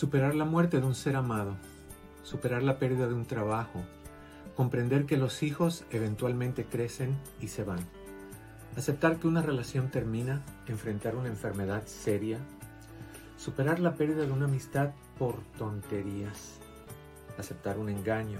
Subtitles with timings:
[0.00, 1.58] Superar la muerte de un ser amado,
[2.22, 3.82] superar la pérdida de un trabajo,
[4.56, 7.80] comprender que los hijos eventualmente crecen y se van,
[8.78, 12.38] aceptar que una relación termina, enfrentar una enfermedad seria,
[13.36, 16.54] superar la pérdida de una amistad por tonterías,
[17.36, 18.38] aceptar un engaño,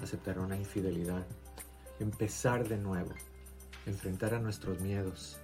[0.00, 1.26] aceptar una infidelidad,
[1.98, 3.10] empezar de nuevo,
[3.84, 5.40] enfrentar a nuestros miedos,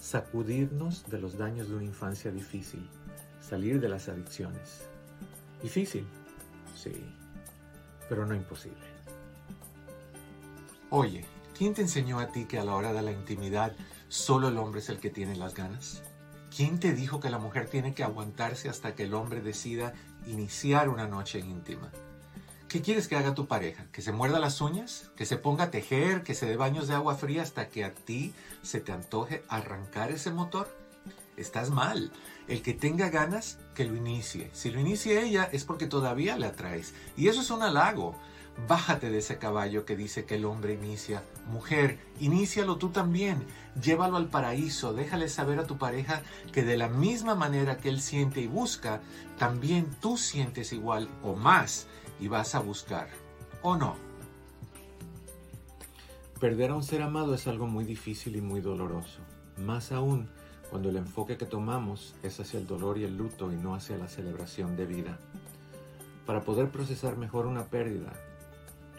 [0.00, 2.88] sacudirnos de los daños de una infancia difícil,
[3.42, 4.93] salir de las adicciones.
[5.64, 6.06] Difícil,
[6.76, 6.92] sí,
[8.06, 8.84] pero no imposible.
[10.90, 11.24] Oye,
[11.56, 13.74] ¿quién te enseñó a ti que a la hora de la intimidad
[14.08, 16.02] solo el hombre es el que tiene las ganas?
[16.54, 19.94] ¿Quién te dijo que la mujer tiene que aguantarse hasta que el hombre decida
[20.26, 21.90] iniciar una noche íntima?
[22.68, 23.86] ¿Qué quieres que haga tu pareja?
[23.90, 25.12] ¿Que se muerda las uñas?
[25.16, 26.24] ¿Que se ponga a tejer?
[26.24, 30.10] ¿Que se dé baños de agua fría hasta que a ti se te antoje arrancar
[30.10, 30.68] ese motor?
[31.38, 32.12] Estás mal.
[32.48, 34.50] El que tenga ganas, que lo inicie.
[34.52, 36.94] Si lo inicia ella es porque todavía le atraes.
[37.16, 38.14] Y eso es un halago.
[38.68, 41.24] Bájate de ese caballo que dice que el hombre inicia.
[41.48, 43.44] Mujer, inícialo tú también.
[43.82, 44.94] Llévalo al paraíso.
[44.94, 49.00] Déjale saber a tu pareja que de la misma manera que él siente y busca,
[49.38, 51.88] también tú sientes igual o más
[52.20, 53.08] y vas a buscar.
[53.62, 53.96] ¿O no?
[56.38, 59.20] Perder a un ser amado es algo muy difícil y muy doloroso.
[59.56, 60.28] Más aún
[60.74, 63.96] cuando el enfoque que tomamos es hacia el dolor y el luto y no hacia
[63.96, 65.20] la celebración de vida.
[66.26, 68.12] Para poder procesar mejor una pérdida,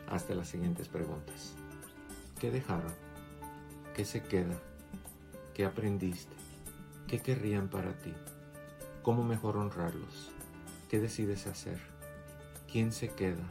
[0.07, 1.53] hasta las siguientes preguntas.
[2.39, 2.93] ¿Qué dejaron?
[3.93, 4.57] ¿Qué se queda?
[5.53, 6.33] ¿Qué aprendiste?
[7.09, 8.13] ¿Qué querrían para ti?
[9.03, 10.31] ¿Cómo mejor honrarlos?
[10.89, 11.81] ¿Qué decides hacer?
[12.71, 13.49] ¿Quién se queda?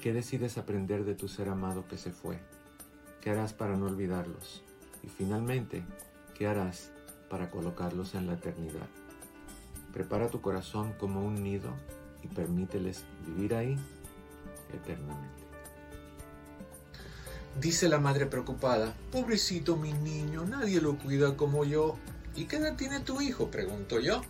[0.00, 2.38] ¿Qué decides aprender de tu ser amado que se fue?
[3.20, 4.62] ¿Qué harás para no olvidarlos?
[5.02, 5.82] Y finalmente,
[6.36, 6.92] ¿qué harás
[7.28, 8.86] para colocarlos en la eternidad?
[9.92, 11.70] Prepara tu corazón como un nido
[12.22, 13.76] y permíteles vivir ahí
[14.72, 15.42] eternamente.
[17.60, 21.96] Dice la madre preocupada, pobrecito mi niño, nadie lo cuida como yo.
[22.36, 23.50] ¿Y qué edad tiene tu hijo?
[23.50, 24.22] pregunto yo.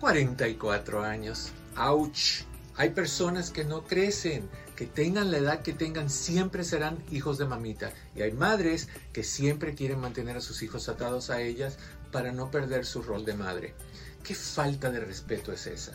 [0.00, 1.52] 44 años.
[1.76, 2.44] ¡Auch!
[2.76, 7.46] Hay personas que no crecen, que tengan la edad que tengan, siempre serán hijos de
[7.46, 7.90] mamita.
[8.14, 11.78] Y hay madres que siempre quieren mantener a sus hijos atados a ellas
[12.10, 13.74] para no perder su rol de madre.
[14.22, 15.92] ¿Qué falta de respeto es esa?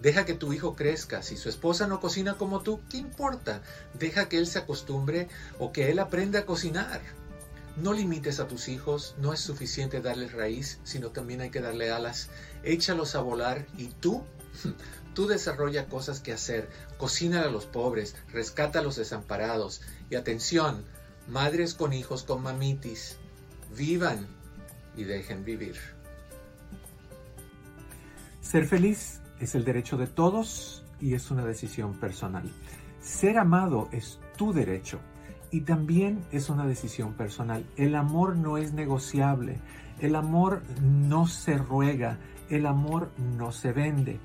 [0.00, 1.22] Deja que tu hijo crezca.
[1.22, 3.62] Si su esposa no cocina como tú, ¿qué importa?
[3.98, 5.28] Deja que él se acostumbre
[5.58, 7.00] o que él aprenda a cocinar.
[7.76, 11.90] No limites a tus hijos, no es suficiente darles raíz, sino también hay que darle
[11.90, 12.28] alas.
[12.62, 14.22] Échalos a volar y tú,
[15.14, 16.68] tú desarrolla cosas que hacer.
[16.98, 19.80] Cocina a los pobres, rescata a los desamparados.
[20.10, 20.84] Y atención,
[21.26, 23.16] madres con hijos con mamitis,
[23.74, 24.28] vivan
[24.96, 25.76] y dejen vivir.
[28.40, 32.50] Ser feliz es el derecho de todos y es una decisión personal.
[33.00, 35.00] Ser amado es tu derecho
[35.50, 37.64] y también es una decisión personal.
[37.76, 39.58] El amor no es negociable,
[40.00, 42.18] el amor no se ruega,
[42.50, 44.20] el amor no se vende.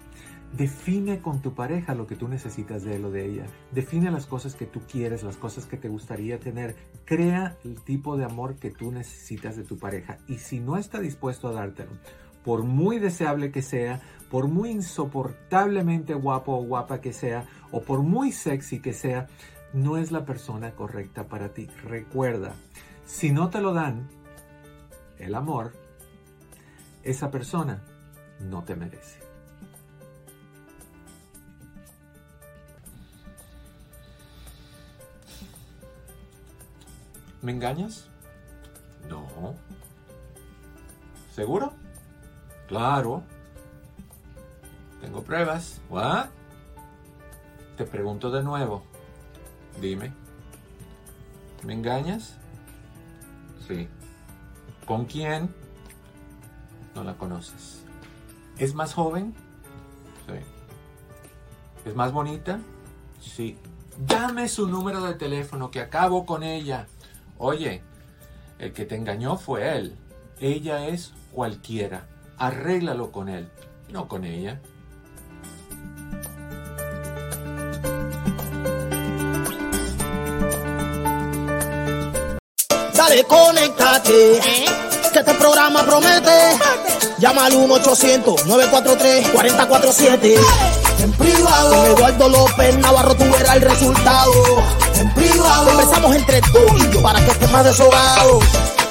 [0.51, 3.45] Define con tu pareja lo que tú necesitas de él o de ella.
[3.71, 6.75] Define las cosas que tú quieres, las cosas que te gustaría tener.
[7.05, 10.17] Crea el tipo de amor que tú necesitas de tu pareja.
[10.27, 11.91] Y si no está dispuesto a dártelo,
[12.43, 14.01] por muy deseable que sea,
[14.31, 19.27] por muy insoportablemente guapo o guapa que sea, o por muy sexy que sea,
[19.73, 21.67] no es la persona correcta para ti.
[21.83, 22.55] Recuerda,
[23.05, 24.09] si no te lo dan,
[25.19, 25.73] el amor,
[27.03, 27.83] esa persona
[28.39, 29.28] no te merece.
[37.41, 38.07] ¿Me engañas?
[39.07, 39.55] No.
[41.33, 41.73] ¿Seguro?
[42.67, 43.23] Claro.
[45.01, 45.81] Tengo pruebas.
[45.89, 46.27] ¿What?
[47.77, 48.83] Te pregunto de nuevo.
[49.79, 50.11] Dime.
[51.63, 52.35] ¿Me engañas?
[53.67, 53.87] Sí.
[54.85, 55.53] ¿Con quién?
[56.93, 57.83] No la conoces.
[58.57, 59.33] ¿Es más joven?
[60.27, 60.33] Sí.
[61.85, 62.59] ¿Es más bonita?
[63.21, 63.57] Sí.
[63.97, 66.87] Dame su número de teléfono que acabo con ella.
[67.41, 67.81] Oye,
[68.59, 69.95] el que te engañó fue él.
[70.41, 72.05] Ella es cualquiera.
[72.37, 73.49] Arréglalo con él,
[73.89, 74.59] no con ella.
[82.93, 84.41] Dale, conéctate.
[85.13, 86.57] Que este programa promete.
[87.19, 90.35] Llama al 1-800-943-4047.
[90.99, 91.69] En privado.
[91.69, 94.33] Con Eduardo López Navarro tú verás el resultado
[96.13, 98.39] entre tú y yo para que estés más desahogado.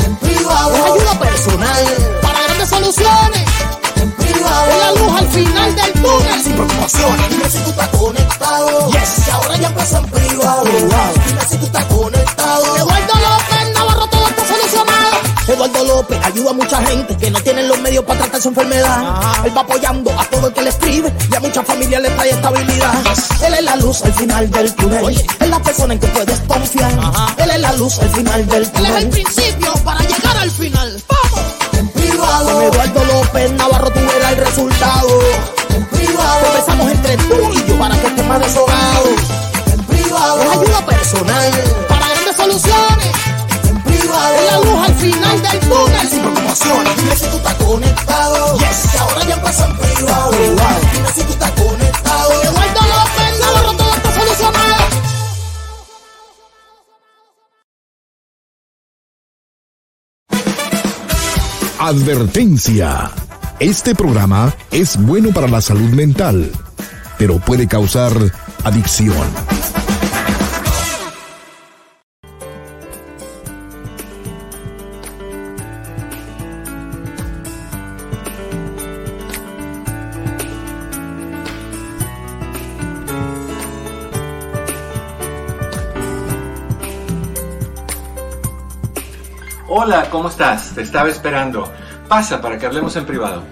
[0.04, 0.74] En privado.
[0.74, 1.84] Es ayuda personal
[2.22, 3.42] para grandes soluciones.
[3.96, 4.70] En privado.
[4.70, 6.42] Es la luz al final del túnel.
[6.42, 7.30] Sin preocupaciones.
[7.30, 8.90] Dime si tú estás conectado.
[8.90, 9.26] Yes.
[9.26, 10.64] Y ahora ya pasa en privado.
[10.64, 12.17] Dime si tú estás conectado
[17.88, 19.44] remedios para tratar su enfermedad.
[19.44, 22.30] Él va apoyando a todo el que le escribe y a muchas familias le trae
[22.30, 22.94] estabilidad.
[23.46, 25.08] Él es la luz al final del túnel.
[25.40, 26.92] Es la persona en que puedes confiar.
[27.38, 28.86] Él es la luz al final del túnel.
[28.86, 31.02] Él es el principio para llegar al final.
[31.08, 31.46] ¡Vamos!
[31.72, 32.52] En privado.
[32.52, 35.20] Con Eduardo López Navarro tú verás el resultado.
[35.70, 36.44] En privado.
[36.44, 39.04] Conversamos entre tú y yo para que estés más deshogado.
[39.72, 40.42] En privado.
[40.42, 41.52] Es ayuda personal.
[41.88, 43.27] Para grandes soluciones.
[44.28, 44.34] En privado.
[44.34, 46.08] Es la luz al final del túnel.
[46.08, 46.96] Sin preocupaciones.
[46.96, 48.58] Dime si tú estás conectado.
[48.58, 48.88] Yes.
[48.90, 50.30] Que ahora ya empezó en privado.
[50.30, 52.42] Dime si tú estás conectado.
[52.42, 54.84] Eduardo López Navarro todo está solucionado.
[61.80, 63.10] Advertencia.
[63.60, 66.52] Este programa es bueno para la salud mental,
[67.18, 68.12] pero puede causar
[68.62, 69.26] adicción.
[90.10, 90.74] ¿Cómo estás?
[90.74, 91.70] Te estaba esperando.
[92.08, 93.42] Pasa para que hablemos en privado.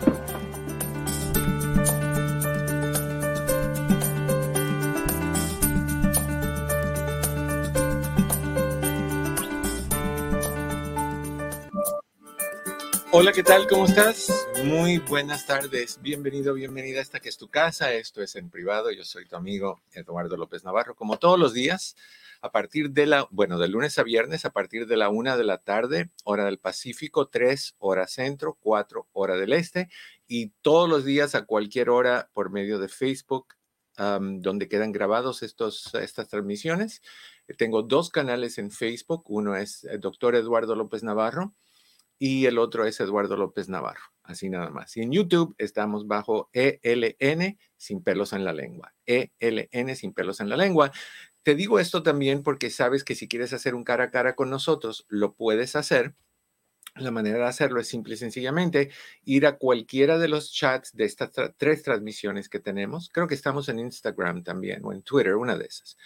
[13.12, 13.66] Hola, ¿qué tal?
[13.66, 14.46] ¿Cómo estás?
[14.64, 15.98] Muy buenas tardes.
[16.02, 17.92] Bienvenido, bienvenida a esta que es tu casa.
[17.92, 18.90] Esto es en privado.
[18.90, 20.94] Yo soy tu amigo Eduardo López Navarro.
[20.94, 21.96] Como todos los días,
[22.46, 25.44] a partir de la, bueno, de lunes a viernes, a partir de la una de
[25.44, 29.88] la tarde, hora del Pacífico, tres hora centro, cuatro hora del este,
[30.26, 33.56] y todos los días a cualquier hora por medio de Facebook,
[33.96, 37.02] donde quedan grabados estos, estas transmisiones.
[37.48, 39.24] Eh, Tengo dos canales en Facebook.
[39.28, 41.54] Uno es el doctor Eduardo López Navarro
[42.18, 44.02] y el otro es Eduardo López Navarro.
[44.22, 44.96] Así nada más.
[44.96, 48.92] Y en YouTube estamos bajo ELN sin pelos en la lengua.
[49.06, 50.90] ELN sin pelos en la lengua.
[51.46, 54.50] Te digo esto también porque sabes que si quieres hacer un cara a cara con
[54.50, 56.12] nosotros, lo puedes hacer.
[56.96, 58.90] La manera de hacerlo es simple y sencillamente
[59.24, 63.10] ir a cualquiera de los chats de estas tres transmisiones que tenemos.
[63.10, 65.96] Creo que estamos en Instagram también o en Twitter, una de esas.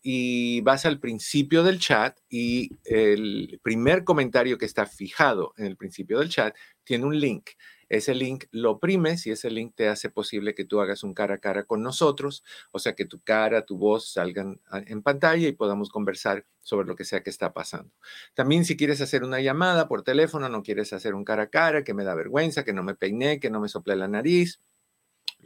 [0.00, 5.76] Y vas al principio del chat y el primer comentario que está fijado en el
[5.76, 7.50] principio del chat tiene un link.
[7.88, 11.36] Ese link lo oprimes y ese link te hace posible que tú hagas un cara
[11.36, 15.52] a cara con nosotros, o sea, que tu cara, tu voz salgan en pantalla y
[15.52, 17.92] podamos conversar sobre lo que sea que está pasando.
[18.34, 21.84] También si quieres hacer una llamada por teléfono, no quieres hacer un cara a cara,
[21.84, 24.60] que me da vergüenza, que no me peiné, que no me soplé la nariz,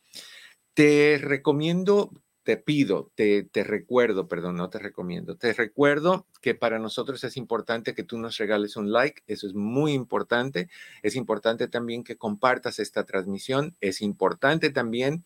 [0.74, 2.12] Te recomiendo,
[2.44, 7.36] te pido, te, te recuerdo, perdón, no te recomiendo, te recuerdo que para nosotros es
[7.36, 10.68] importante que tú nos regales un like, eso es muy importante.
[11.02, 15.24] Es importante también que compartas esta transmisión, es importante también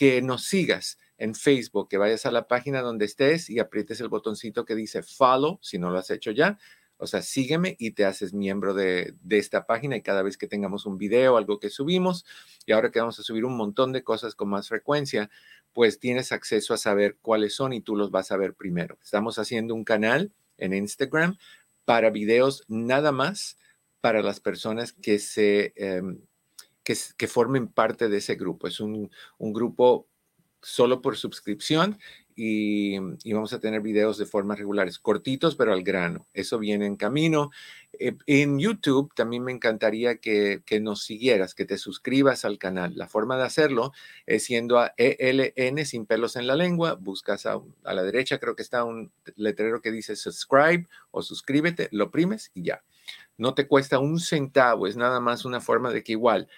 [0.00, 4.08] que nos sigas en Facebook, que vayas a la página donde estés y aprietes el
[4.08, 6.58] botoncito que dice follow, si no lo has hecho ya.
[6.96, 10.46] O sea, sígueme y te haces miembro de, de esta página y cada vez que
[10.46, 12.24] tengamos un video, algo que subimos,
[12.64, 15.28] y ahora que vamos a subir un montón de cosas con más frecuencia,
[15.74, 18.96] pues tienes acceso a saber cuáles son y tú los vas a ver primero.
[19.04, 21.36] Estamos haciendo un canal en Instagram
[21.84, 23.58] para videos nada más
[24.00, 25.74] para las personas que se...
[25.76, 26.22] em,
[26.82, 28.66] que, formen parte de ese grupo.
[28.66, 30.08] Es un, un grupo
[30.62, 31.98] solo por suscripción
[32.36, 36.26] y, y vamos a tener videos de formas regulares, cortitos pero al grano.
[36.32, 37.50] Eso viene en camino.
[37.98, 42.96] Eh, en YouTube también me encantaría que, que nos siguieras, que te suscribas al canal.
[42.96, 43.92] La forma de hacerlo
[44.26, 48.56] es yendo a ELN sin pelos en la lengua, buscas a, a la derecha, creo
[48.56, 52.82] que está un letrero que dice subscribe o suscríbete, lo oprimes y ya.
[53.36, 56.48] No te cuesta un centavo, es nada más una forma de que igual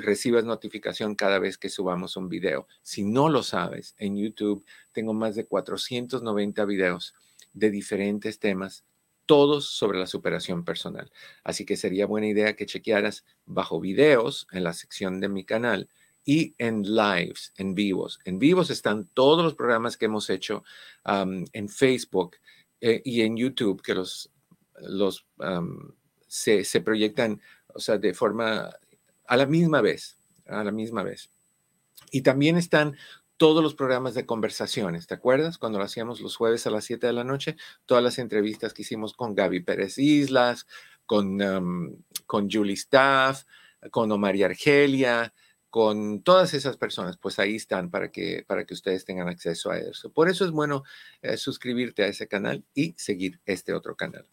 [0.00, 2.66] recibas notificación cada vez que subamos un video.
[2.82, 7.14] Si no lo sabes, en YouTube tengo más de 490 videos
[7.52, 8.84] de diferentes temas,
[9.26, 11.10] todos sobre la superación personal.
[11.44, 15.88] Así que sería buena idea que chequearas bajo videos en la sección de mi canal
[16.24, 18.20] y en lives, en vivos.
[18.24, 20.64] En vivos están todos los programas que hemos hecho
[21.04, 22.36] en Facebook
[22.80, 24.30] eh, y en YouTube, que los,
[24.80, 25.26] los
[26.26, 27.40] se, se proyectan,
[27.74, 28.70] o sea, de forma
[29.28, 31.30] a la misma vez, a la misma vez.
[32.10, 32.96] Y también están
[33.36, 35.58] todos los programas de conversaciones, ¿te acuerdas?
[35.58, 37.56] Cuando lo hacíamos los jueves a las 7 de la noche,
[37.86, 40.66] todas las entrevistas que hicimos con Gaby Pérez Islas,
[41.06, 41.38] con,
[42.26, 43.44] con Julie Staff,
[43.90, 45.32] con Omar y Argelia,
[45.70, 49.78] con todas esas personas, pues ahí están para que, para que ustedes tengan acceso a
[49.78, 50.10] eso.
[50.10, 50.82] Por eso es bueno
[51.22, 54.26] eh, suscribirte a ese canal y seguir este otro canal.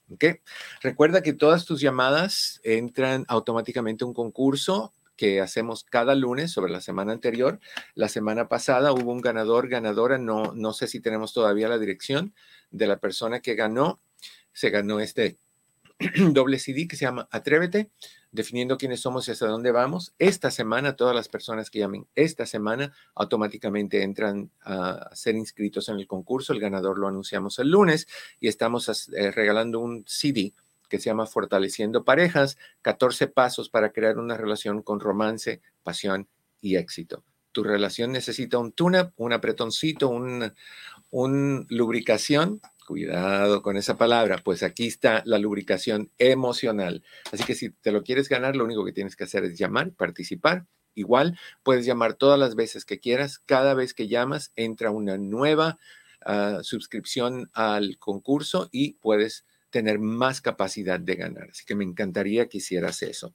[0.81, 6.71] Recuerda que todas tus llamadas entran automáticamente a un concurso que hacemos cada lunes sobre
[6.71, 7.59] la semana anterior.
[7.93, 12.33] La semana pasada hubo un ganador, ganadora, no, no sé si tenemos todavía la dirección
[12.71, 14.01] de la persona que ganó.
[14.51, 15.37] Se ganó este
[16.33, 17.89] doble CD que se llama Atrévete,
[18.31, 20.13] definiendo quiénes somos y hasta dónde vamos.
[20.19, 25.95] Esta semana, todas las personas que llamen esta semana automáticamente entran a ser inscritos en
[25.95, 26.53] el concurso.
[26.53, 28.07] El ganador lo anunciamos el lunes
[28.39, 30.53] y estamos eh, regalando un CD
[30.89, 36.27] que se llama Fortaleciendo Parejas, 14 pasos para crear una relación con romance, pasión
[36.61, 37.23] y éxito.
[37.51, 40.53] Tu relación necesita un tune-up, un apretoncito, un,
[41.09, 47.03] un lubricación Cuidado con esa palabra, pues aquí está la lubricación emocional.
[47.31, 49.91] Así que si te lo quieres ganar, lo único que tienes que hacer es llamar,
[49.91, 50.67] participar.
[50.93, 53.39] Igual puedes llamar todas las veces que quieras.
[53.39, 55.79] Cada vez que llamas entra una nueva
[56.23, 61.49] ah, suscripción al concurso y puedes tener más capacidad de ganar.
[61.51, 63.33] Así que me encantaría que hicieras eso.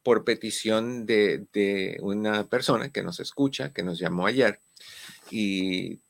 [0.08, 4.58] por petición de, una persona que nos escucha, que nos llamó ayer
[5.30, 6.00] y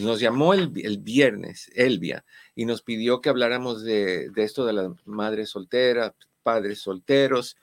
[0.00, 2.24] nos llamó el, viernes, Elvia,
[2.56, 7.56] y nos pidió que habláramos de, esto de las madres solteras, padres solteros.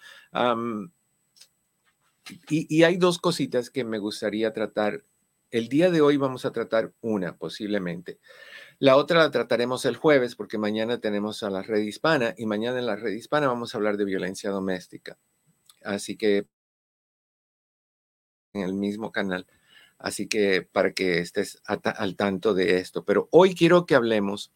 [2.49, 5.03] y, y hay dos cositas que me gustaría tratar.
[5.51, 8.19] El día de hoy vamos a tratar una posiblemente.
[8.79, 12.79] La otra la trataremos el jueves porque mañana tenemos a la red hispana y mañana
[12.79, 15.17] en la red hispana vamos a hablar de violencia doméstica.
[15.85, 16.47] Así que
[18.53, 19.45] en el mismo canal.
[19.97, 23.05] Así que para que estés al tanto de esto.
[23.05, 24.51] Pero hoy quiero que hablemos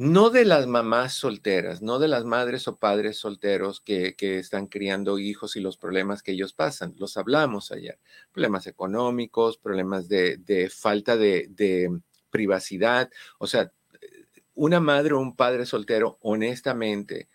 [0.00, 5.18] no de las mamás solteras, no de las madres o padres solteros que, están criando
[5.18, 6.94] hijos y los problemas que ellos pasan.
[6.96, 7.98] Los hablamos ayer.
[8.32, 12.00] Problemas económicos, problemas de, falta de,
[12.30, 13.10] privacidad.
[13.38, 13.72] O sea,
[14.54, 17.28] una madre o un padre soltero, honestamente,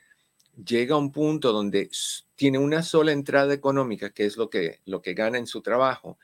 [0.64, 1.90] llega a un punto donde
[2.36, 6.18] tiene una sola entrada económica, que es lo que, lo que gana en su trabajo,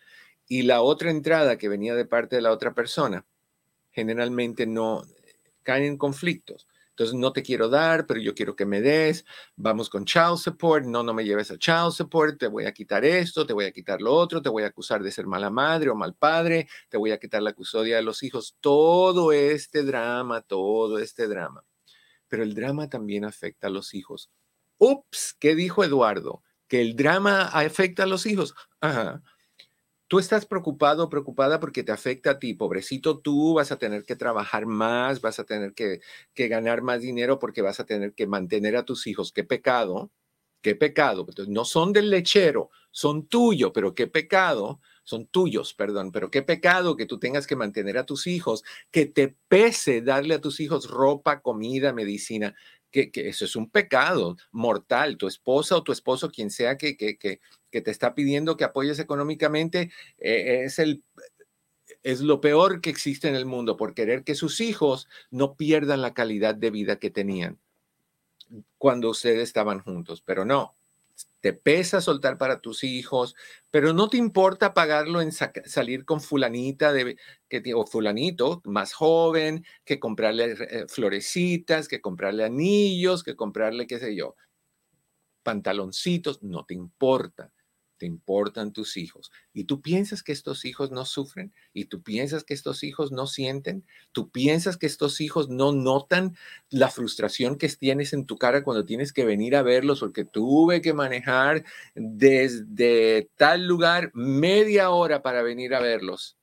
[0.48, 3.26] y la otra entrada que venía de parte de la otra persona,
[3.92, 5.04] generalmente no
[5.64, 6.68] caen en conflictos.
[6.90, 9.26] Entonces, no te quiero dar, pero yo quiero que me des.
[9.56, 10.86] Vamos con child support.
[10.86, 12.38] No, no me lleves a child support.
[12.38, 15.02] Te voy a quitar esto, te voy a quitar lo otro, te voy a acusar
[15.02, 18.22] de ser mala madre o mal padre, te voy a quitar la custodia de los
[18.24, 18.58] hijos.
[18.60, 21.64] Todo este drama, todo este drama
[22.32, 24.32] pero el drama también afecta a los hijos.
[24.78, 26.44] Ups, ¿qué dijo Eduardo?
[26.70, 28.56] Que el drama afecta a los hijos.
[28.80, 29.22] Ajá.
[30.08, 34.16] Tú estás preocupado preocupada porque te afecta a ti, pobrecito tú, vas a tener que
[34.16, 36.00] trabajar más, vas a tener que,
[36.34, 39.34] que ganar más dinero porque vas a tener que mantener a tus hijos.
[39.34, 40.10] Qué pecado,
[40.62, 41.28] qué pecado.
[41.50, 44.80] no son del lechero, son tuyo, pero qué pecado
[45.12, 49.06] son tuyos, perdón, pero qué pecado que tú tengas que mantener a tus hijos, que
[49.06, 52.56] te pese darle a tus hijos ropa, comida, medicina,
[52.92, 55.18] que, eso es un pecado mortal.
[55.18, 59.00] Tu esposa o tu esposo, quien sea que, que, que, te está pidiendo que apoyes
[59.00, 61.04] económicamente, eh, es el...
[62.04, 66.02] Es lo peor que existe en el mundo por querer que sus hijos no pierdan
[66.02, 67.60] la calidad de vida que tenían
[68.78, 70.76] cuando ustedes estaban juntos, pero no,
[71.42, 73.36] te pesa soltar para tus hijos,
[73.72, 77.18] pero no te importa pagarlo en salir con fulanita de,
[77.50, 84.00] que, o fulanito más joven, que comprarle eh, florecitas, que comprarle anillos, que comprarle, qué
[84.00, 84.36] sé yo,
[85.44, 87.52] pantaloncitos, no te importa.
[88.02, 89.32] Te importan tus hijos.
[89.54, 93.28] Y tú piensas que estos hijos no sufren, y tú piensas que estos hijos no
[93.28, 96.36] sienten, tú piensas que estos hijos no notan
[96.72, 100.82] la frustración que tienes en tu cara cuando tienes que venir a verlos, porque tuve
[100.82, 106.40] que manejar desde tal lugar media hora para venir a verlos.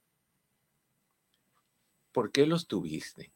[2.13, 3.33] ¿Por qué los tuviste?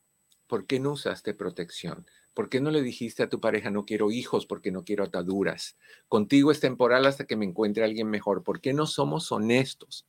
[0.46, 2.06] ¿Por qué no usaste protección?
[2.34, 5.76] ¿Por qué no le dijiste a tu pareja, no quiero hijos porque no quiero ataduras?
[6.08, 8.42] Contigo es temporal hasta que me encuentre alguien mejor.
[8.42, 10.06] ¿Por qué no somos honestos?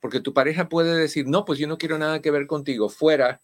[0.00, 3.42] Porque tu pareja puede decir, no, pues yo no quiero nada que ver contigo, fuera,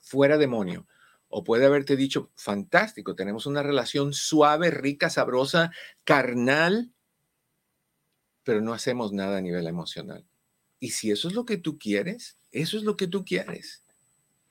[0.00, 0.86] fuera demonio.
[1.28, 5.72] O puede haberte dicho, fantástico, tenemos una relación suave, rica, sabrosa,
[6.04, 6.92] carnal,
[8.44, 10.24] pero no hacemos nada a nivel emocional.
[10.78, 13.82] Y si eso es lo que tú quieres, eso es lo que tú quieres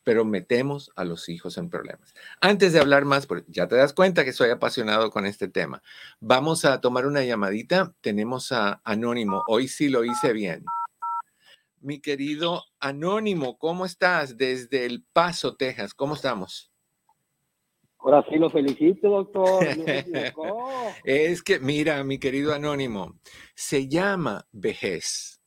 [0.06, 2.14] pero metemos a los hijos en problemas.
[2.40, 5.82] Antes de hablar más, porque ya te das cuenta que soy apasionado con este tema,
[6.20, 7.94] vamos a tomar una llamadita.
[8.02, 9.44] Tenemos a Anónimo.
[9.48, 10.64] Hoy sí lo hice bien.
[11.82, 14.38] Mi querido Anónimo, ¿cómo estás?
[14.38, 15.96] Desde El Paso, Texas.
[15.96, 16.72] ¿Cómo estamos?
[17.98, 19.66] Ahora sí lo felicito, doctor.
[21.04, 23.20] es que, mira, mi querido Anónimo,
[23.56, 25.42] se llama vejez.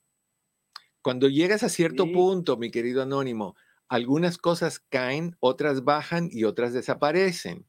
[1.00, 3.54] Cuando llegas a cierto punto, mi querido Anónimo,
[3.88, 7.66] algunas cosas caen, otras bajan y otras desaparecen.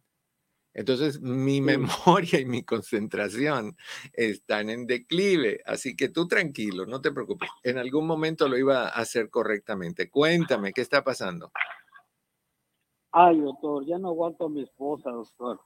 [0.74, 3.76] Entonces, mi memoria y mi concentración
[4.14, 5.62] están en declive.
[5.66, 7.50] Así que tú tranquilo, no te preocupes.
[7.64, 10.10] En algún momento lo iba a hacer correctamente.
[10.10, 11.52] Cuéntame, ¿qué está pasando?
[13.12, 15.60] Ay, doctor, ya no aguanto a mi esposa, doctor.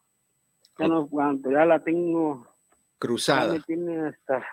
[0.80, 2.48] Ya no aguanto, ya la tengo
[2.98, 3.60] cruzada.
[3.60, 4.44] tiene hasta,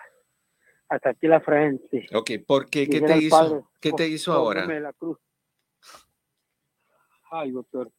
[0.89, 2.05] hasta aquí la frente.
[2.13, 2.87] Ok, ¿por qué?
[2.87, 3.71] ¿Qué te hizo?
[3.79, 4.67] ¿Qué te hizo ahora?
[4.79, 5.17] La cruz
[7.31, 7.91] ay doctor,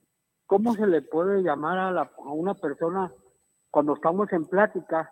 [0.47, 3.13] ¿cómo se le puede llamar a, la, a una persona
[3.71, 5.11] cuando estamos en plática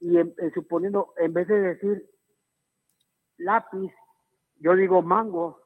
[0.00, 0.18] y
[0.52, 2.10] suponiendo, en vez de decir
[3.38, 3.92] lápiz,
[4.58, 5.62] yo digo mango,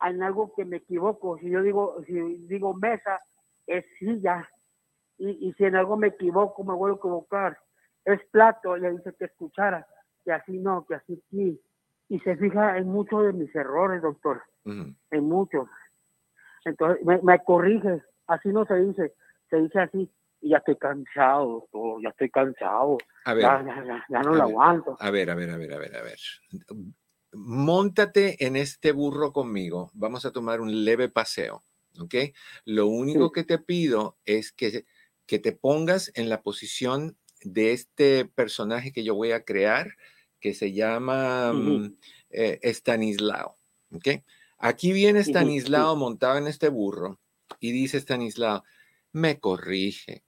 [0.00, 2.14] en algo que me equivoco, si yo digo, si
[2.46, 3.20] digo mesa,
[3.66, 4.48] es silla,
[5.18, 7.58] y, y si en algo me equivoco, me vuelvo a equivocar,
[8.04, 9.86] es plato, le dice que escuchara,
[10.24, 11.60] que así no, que así sí,
[12.08, 15.68] y se fija en muchos de mis errores, doctor, en muchos.
[16.64, 19.14] Entonces me, corrige, así no se dice,
[19.50, 23.44] se dice así, y ya estoy cansado, todo, ya estoy cansado, a ver,
[24.08, 24.96] ya, no lo aguanto.
[24.98, 26.18] A ver, a ver, a ver, a ver, a ver.
[27.32, 31.64] Móntate en este burro conmigo, vamos a tomar un leve paseo,
[32.00, 32.14] ¿ok?
[32.64, 34.84] Lo único que te pido es que,
[35.26, 39.96] que te pongas en la posición de este personaje que yo voy a crear,
[40.40, 41.96] que se llama mm,
[42.30, 43.56] eh, Stanislao,
[43.92, 44.08] ¿ok?
[44.66, 47.20] Aquí viene Stanislao montado en este burro
[47.60, 48.64] y dice Stanislao,
[49.12, 50.24] me corrige,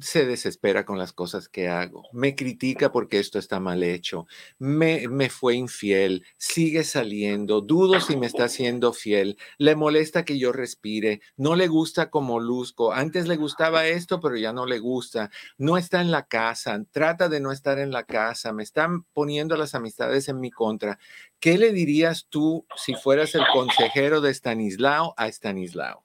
[0.00, 4.26] se desespera con las cosas que hago, me critica porque esto está mal hecho,
[4.58, 10.38] me, me fue infiel, sigue saliendo, dudo si me está siendo fiel, le molesta que
[10.38, 14.78] yo respire, no le gusta como luzco, antes le gustaba esto, pero ya no le
[14.78, 19.04] gusta, no está en la casa, trata de no estar en la casa, me están
[19.12, 20.98] poniendo las amistades en mi contra.
[21.40, 26.04] ¿Qué le dirías tú si fueras el consejero de Stanislao a Stanislao?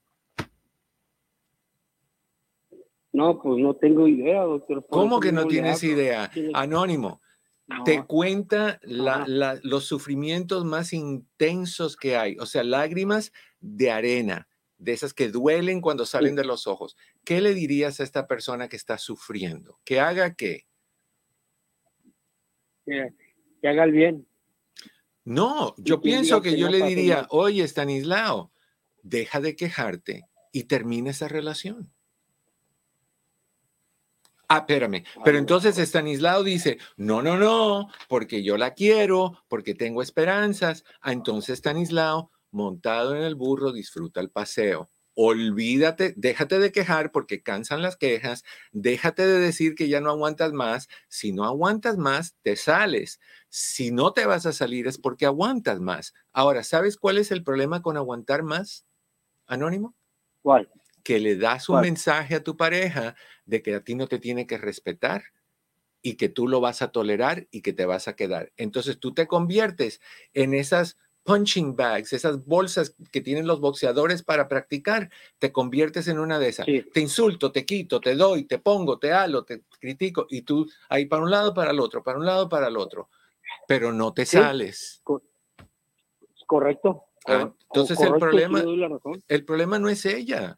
[3.13, 4.85] No, pues no tengo idea, doctor.
[4.89, 6.29] ¿Cómo que no tienes idea?
[6.53, 7.21] Anónimo.
[7.83, 15.13] Te cuenta los sufrimientos más intensos que hay, o sea, lágrimas de arena, de esas
[15.13, 16.95] que duelen cuando salen de los ojos.
[17.25, 19.79] ¿Qué le dirías a esta persona que está sufriendo?
[19.83, 20.65] ¿Que haga qué?
[22.85, 23.11] Que,
[23.67, 24.27] haga el bien.
[25.25, 28.53] No, yo pienso que, yo le diría, oye, Stanislao,
[29.03, 31.91] deja de quejarte y termina esa relación.
[34.49, 35.03] Ah, espérame.
[35.25, 40.85] Pero entonces Estanislao dice, no, no, no, porque yo la quiero, porque tengo esperanzas.
[41.01, 44.89] Ah, entonces Estanislao, montado en el burro, disfruta el paseo.
[45.15, 50.53] Olvídate, déjate de quejar porque cansan las quejas, déjate de decir que ya no aguantas
[50.53, 50.87] más.
[51.09, 53.19] Si no aguantas más, te sales.
[53.49, 56.13] Si no te vas a salir es porque aguantas más.
[56.31, 58.85] Ahora, ¿sabes cuál es el problema con aguantar más,
[59.45, 59.95] Anónimo?
[60.41, 60.69] ¿Cuál?
[61.07, 63.15] que le das un mensaje a tu pareja
[63.47, 65.23] de que a ti no te tiene que respetar
[66.03, 68.51] y que tú lo vas a tolerar y que te vas a quedar.
[68.57, 69.99] Entonces tú te conviertes
[70.33, 76.19] en esas punching bags, esas bolsas que tienen los boxeadores para practicar, te conviertes en
[76.19, 76.65] una de esas.
[76.65, 81.05] Te insulto, te quito, te doy, te pongo, te halo, te critico y tú ahí
[81.05, 83.09] para un lado, para el otro, para un lado, para el otro,
[83.67, 85.01] pero no te sales.
[86.45, 87.03] Correcto.
[87.25, 88.63] Ah, entonces el problema,
[89.27, 90.57] el problema no es ella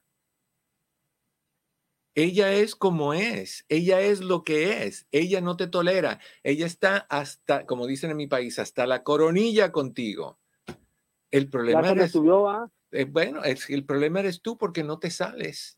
[2.20, 6.98] Ella es como es, ella es lo que es, ella no te tolera, ella está
[7.10, 10.38] hasta, como dicen en mi país, hasta la coronilla contigo.
[11.32, 12.14] El problema es,
[12.92, 15.78] eh, bueno, es, el problema eres tú porque no te sales.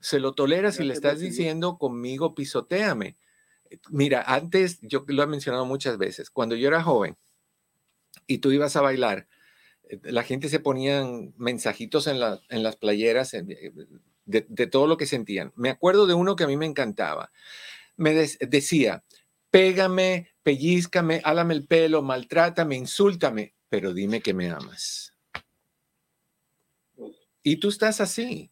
[0.00, 3.16] Se lo toleras y le estás diciendo conmigo pisoteame.
[3.88, 7.16] Mira, antes yo lo he mencionado muchas veces, cuando yo era joven
[8.26, 9.28] y tú ibas a bailar,
[9.84, 12.18] eh, la gente se ponían mensajitos en,
[12.50, 13.72] en las playeras eh,
[14.28, 15.52] de, todo lo que sentían.
[15.56, 17.30] Me acuerdo de uno que a mí me encantaba.
[17.96, 19.02] Me decía,
[19.50, 25.14] pégame, pellizcame, álame el pelo, maltrátame, insúltame, pero dime que me amas.
[27.42, 28.50] Y tú estás así.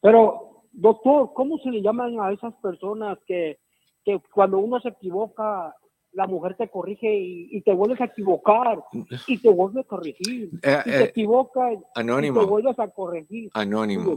[0.00, 3.58] Pero, doctor, ¿cómo se le llaman a esas personas que,
[4.04, 5.74] que cuando uno se equivoca,
[6.12, 8.82] la mujer te corrige y, te vuelves a equivocar
[9.26, 10.50] y te vuelves a corregir.
[10.62, 13.50] Eh, y te eh, equivocas anónimo, y te vuelves a corregir.
[13.54, 14.16] Anónimo.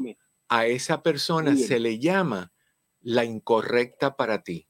[0.49, 2.51] A esa persona se le llama
[3.01, 4.67] la incorrecta para ti.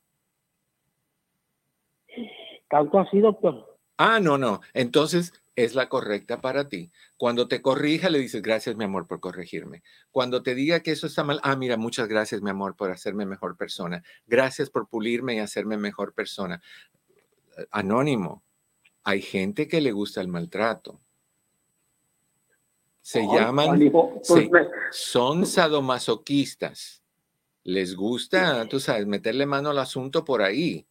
[2.70, 3.78] ¿Tanto así, doctor?
[3.98, 4.62] Ah, no, no.
[4.74, 6.92] Entonces es la correcta para ti.
[7.18, 9.84] Cuando te corrija, le dices, gracias, mi amor, por corregirme.
[10.12, 13.26] Cuando te diga que eso está mal, ah, mira, muchas gracias, mi amor, por hacerme
[13.26, 14.04] mejor persona.
[14.28, 16.62] Gracias por pulirme y hacerme mejor persona
[17.72, 18.44] anónimo.
[19.04, 21.00] Hay gente que le gusta el maltrato.
[23.02, 23.92] Se llaman,
[24.92, 27.04] son sadomasoquistas.
[27.64, 30.88] Les gusta, tú sabes, meterle mano al asunto por ahí.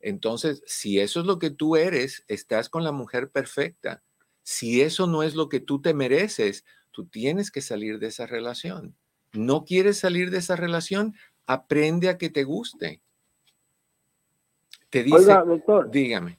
[0.00, 4.04] Entonces, si eso es lo que tú eres, estás con la mujer perfecta.
[4.42, 8.26] Si eso no es lo que tú te mereces, tú tienes que salir de esa
[8.26, 8.96] relación.
[9.32, 11.14] ¿No quieres salir de esa relación?
[11.46, 13.02] Aprende a que te guste.
[14.96, 15.90] Te dice, Oiga, doctor.
[15.90, 16.38] Dígame.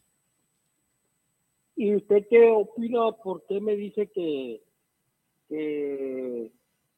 [1.75, 3.11] ¿Y usted qué opina?
[3.11, 4.63] ¿Por qué me dice que,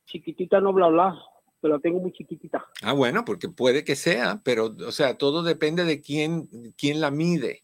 [0.06, 1.22] chiquitita no bla bla?
[1.60, 2.66] Pero la tengo muy chiquitita.
[2.82, 7.12] Ah, bueno, porque puede que sea, pero, o sea, todo depende de quién, quién la
[7.12, 7.64] mide.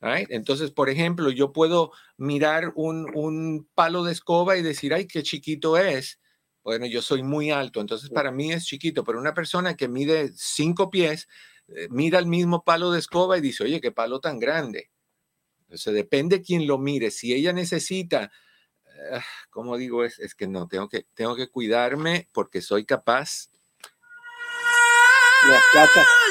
[0.00, 5.24] Entonces, por ejemplo, yo puedo mirar un, un, palo de escoba y decir, ay, qué
[5.24, 6.20] chiquito es.
[6.62, 10.30] Bueno, yo soy muy alto, entonces para mí es chiquito, pero una persona que mide
[10.34, 11.26] cinco pies
[11.90, 14.90] mira el mismo palo de escoba y dice, oye, qué palo tan grande.
[15.62, 17.10] Entonces, depende quién lo mire.
[17.10, 18.30] Si ella necesita,
[18.84, 19.18] uh,
[19.50, 23.50] como digo, es, es, que no, tengo que, tengo que cuidarme porque soy capaz.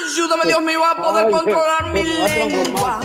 [0.05, 2.99] Ayúdame, Dios mío, a poder controlar mi lengua.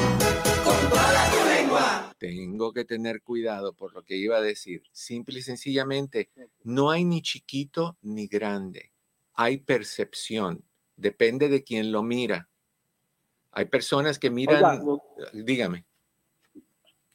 [0.65, 2.15] Controla tu lengua.
[2.19, 4.83] Tengo que tener cuidado por lo que iba a decir.
[4.93, 6.31] Simple y sencillamente,
[6.63, 8.93] no hay ni chiquito ni grande.
[9.35, 10.68] Hay percepción
[10.99, 12.49] depende de quién lo mira.
[13.53, 14.85] Hay personas que miran,
[15.33, 15.87] dígame.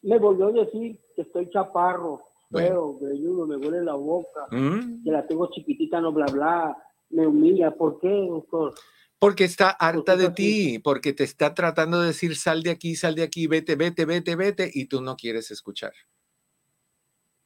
[0.01, 3.13] Me volvió a decir que estoy chaparro, pero me
[3.47, 5.03] me duele la boca, mm.
[5.03, 6.77] que la tengo chiquitita, no bla bla,
[7.09, 7.71] me humilla.
[7.71, 8.73] ¿Por qué, doctor?
[9.19, 13.15] Porque está harta de ti, porque te está tratando de decir sal de aquí, sal
[13.15, 15.93] de aquí, vete, vete, vete, vete, y tú no quieres escuchar.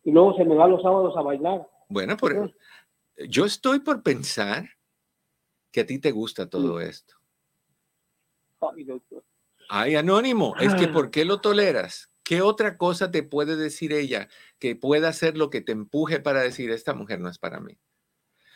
[0.03, 1.67] Y luego se me va los sábados a bailar.
[1.89, 2.51] Bueno, por,
[3.29, 4.76] yo estoy por pensar
[5.77, 7.17] que a ti te gusta todo esto.
[9.69, 12.09] Ay, anónimo, es que ¿por qué lo toleras?
[12.23, 16.41] ¿Qué otra cosa te puede decir ella que pueda ser lo que te empuje para
[16.41, 17.77] decir, esta mujer no es para mí?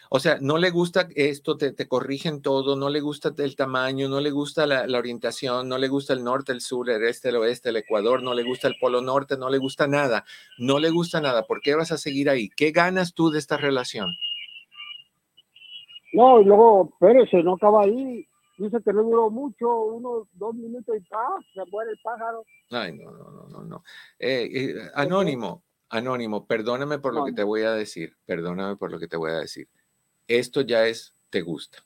[0.10, 4.20] O sea, no le gusta esto, te, corrigen todo, no le gusta el tamaño, no
[4.20, 7.36] le gusta la, la, orientación, no le gusta el norte, el sur, el este, el
[7.36, 10.26] oeste, el Ecuador, no le gusta el polo norte, no le gusta nada,
[10.58, 11.46] no le gusta nada.
[11.46, 12.50] ¿Por qué vas a seguir ahí?
[12.50, 14.18] ¿Qué ganas tú de esta relación?
[16.14, 18.28] No, y luego, espérese, no acaba ahí.
[18.58, 21.40] Dice que no duró mucho, unos dos minutos y ¡pah!
[21.54, 22.46] se muere el pájaro.
[22.70, 23.84] Ay, no, no, no, no.
[24.20, 29.00] Eh, eh, anónimo, anónimo, perdóname por lo que te voy a decir, perdóname por lo
[29.00, 29.68] que te voy a decir.
[30.28, 31.80] Esto ya es, te gusta.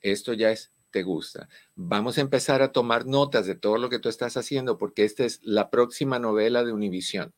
[0.00, 1.48] Esto ya es, te gusta.
[1.76, 5.24] Vamos a empezar a tomar notas de todo lo que tú estás haciendo porque esta
[5.24, 7.32] es la próxima novela de Univisión.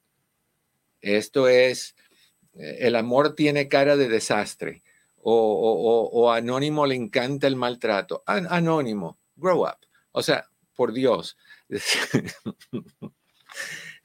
[1.03, 1.95] Esto es,
[2.55, 4.83] eh, el amor tiene cara de desastre
[5.23, 8.23] o, Anónimo le encanta el maltrato.
[8.27, 9.79] anónimo, grow up.
[10.13, 11.37] O sea, por Dios,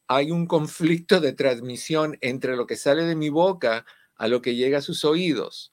[0.07, 4.55] hay un conflicto de transmisión entre lo que sale de mi boca a lo que
[4.55, 5.71] llega a sus oídos.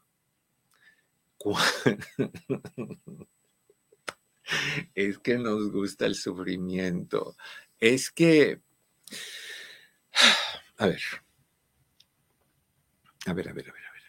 [4.94, 7.34] Es que nos gusta el sufrimiento.
[7.80, 8.60] Es que
[10.78, 11.00] A ver.
[13.26, 14.02] A ver, a ver, a ver, a ver.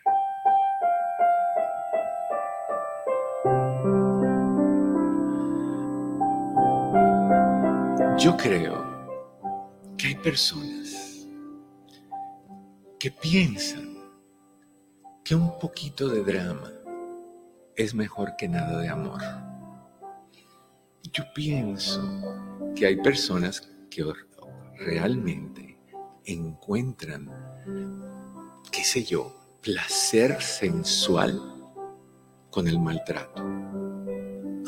[8.20, 8.95] Yo creo
[9.98, 11.28] que hay personas
[13.00, 13.96] que piensan
[15.24, 16.72] que un poquito de drama
[17.76, 19.22] es mejor que nada de amor.
[21.12, 22.02] Yo pienso
[22.76, 24.06] que hay personas que
[24.78, 25.78] realmente
[26.26, 27.30] encuentran,
[28.72, 31.42] qué sé yo, placer sensual
[32.50, 33.42] con el maltrato.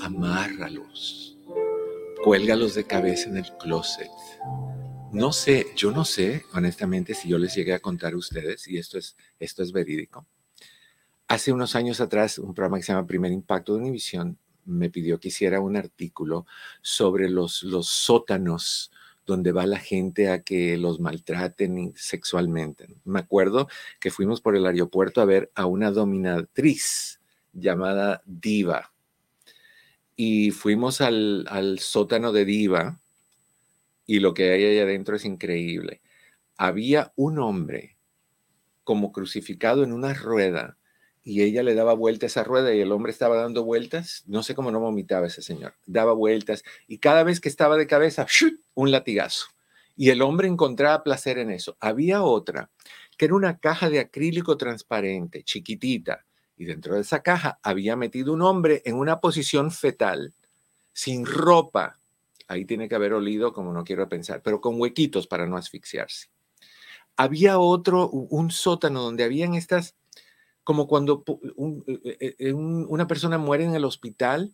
[0.03, 1.37] Amárralos,
[2.23, 4.09] cuélgalos de cabeza en el closet.
[5.13, 8.77] No sé, yo no sé, honestamente, si yo les llegué a contar a ustedes, y
[8.77, 10.27] esto es, esto es verídico.
[11.29, 15.17] Hace unos años atrás, un programa que se llama Primer Impacto de Univisión me pidió
[15.17, 16.45] que hiciera un artículo
[16.81, 18.91] sobre los, los sótanos
[19.25, 22.87] donde va la gente a que los maltraten sexualmente.
[23.05, 23.69] Me acuerdo
[24.01, 27.21] que fuimos por el aeropuerto a ver a una dominatriz
[27.53, 28.93] llamada Diva.
[30.17, 32.99] Y fuimos al, al sótano de Diva
[34.07, 36.01] y lo que hay ahí adentro es increíble.
[36.57, 37.97] Había un hombre
[38.83, 40.77] como crucificado en una rueda
[41.23, 44.23] y ella le daba vuelta a esa rueda y el hombre estaba dando vueltas.
[44.27, 45.75] No sé cómo no vomitaba ese señor.
[45.85, 48.25] Daba vueltas y cada vez que estaba de cabeza,
[48.73, 49.47] un latigazo.
[49.97, 51.75] Y el hombre encontraba placer en eso.
[51.81, 52.71] Había otra
[53.17, 56.23] que era una caja de acrílico transparente, chiquitita,
[56.55, 60.33] y dentro de esa caja había metido un hombre en una posición fetal,
[60.93, 61.99] sin ropa.
[62.47, 66.29] Ahí tiene que haber olido, como no quiero pensar, pero con huequitos para no asfixiarse.
[67.15, 69.95] Había otro, un sótano donde habían estas
[70.67, 71.23] como cuando
[72.03, 74.53] e, e, e, una persona muere en el hospital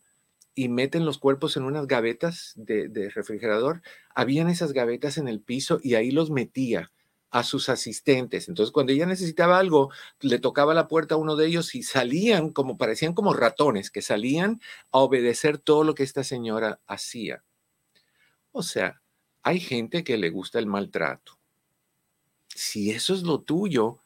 [0.54, 3.82] y meten los cuerpos en unas gavetas de, refrigerador,
[4.14, 6.92] habían esas gavetas en el piso y ahí los metía
[7.32, 8.48] a sus asistentes.
[8.48, 12.52] Entonces, cuando ella necesitaba algo, le tocaba la puerta a uno de ellos y salían
[12.52, 17.44] como parecían como ratones que salían a obedecer todo lo que esta señora hacía.
[18.54, 19.02] O sea,
[19.42, 21.38] hay gente que le gusta el maltrato.
[22.48, 24.00] Si eso es lo tuyo,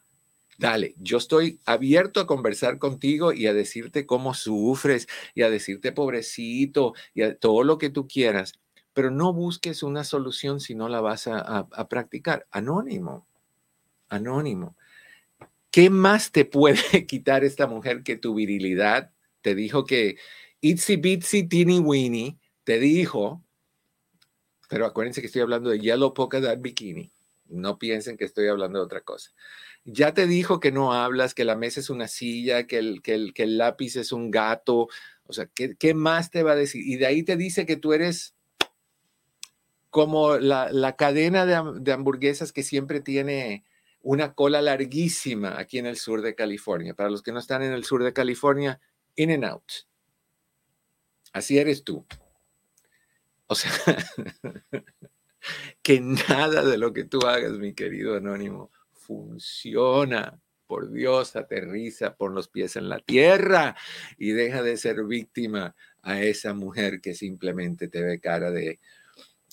[0.58, 5.92] Dale, yo estoy abierto a conversar contigo y a decirte cómo sufres y a decirte
[5.92, 8.54] pobrecito y a todo lo que tú quieras,
[8.94, 12.48] pero no busques una solución si no la vas a, practicar.
[12.50, 13.28] Anónimo,
[14.10, 14.76] anónimo.
[15.70, 19.12] ¿Qué más te puede quitar esta mujer que tu virilidad?
[19.42, 20.18] Te dijo que
[20.62, 23.44] itsy bitsy teeny weeny, te dijo,
[24.68, 27.12] pero acuérdense que estoy hablando de Yellow Polka Dot Bikini.
[27.50, 29.32] No piensen que estoy hablando de otra cosa
[29.90, 33.16] ya te dijo que no hablas, que la mesa es una silla, que el, que
[33.16, 34.90] el, que el lápiz es un gato.
[35.26, 36.86] O sea, ¿qué, ¿qué, más te va a decir?
[36.86, 38.36] Y de ahí te dice que tú eres
[39.90, 43.64] como la, la cadena de, de, hamburguesas que siempre tiene
[44.02, 46.94] una cola larguísima aquí en el sur de California.
[46.94, 48.82] Para los que no están en el sur de California,
[49.16, 49.72] In and Out.
[51.32, 52.06] Así eres tú.
[53.48, 53.72] O sea,
[55.82, 60.40] que nada de lo que tú hagas, mi querido anónimo, funciona.
[60.68, 63.78] Por Dios, aterriza, pon los pies en la tierra
[64.18, 68.82] y deja de ser víctima a esa mujer que simplemente te ve cara de,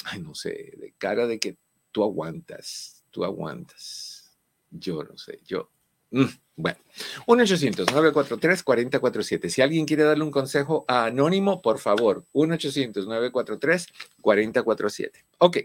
[0.06, 1.56] ay, no sé, de cara de que
[1.92, 4.36] tú aguantas, tú aguantas.
[4.72, 5.70] Yo no sé, yo.
[6.10, 6.78] Mm, bueno,
[7.26, 9.48] 1-800-943-4047.
[9.48, 15.24] Si alguien quiere darle un consejo a Anónimo, por favor, 1-800-943-4047.
[15.38, 15.58] Ok.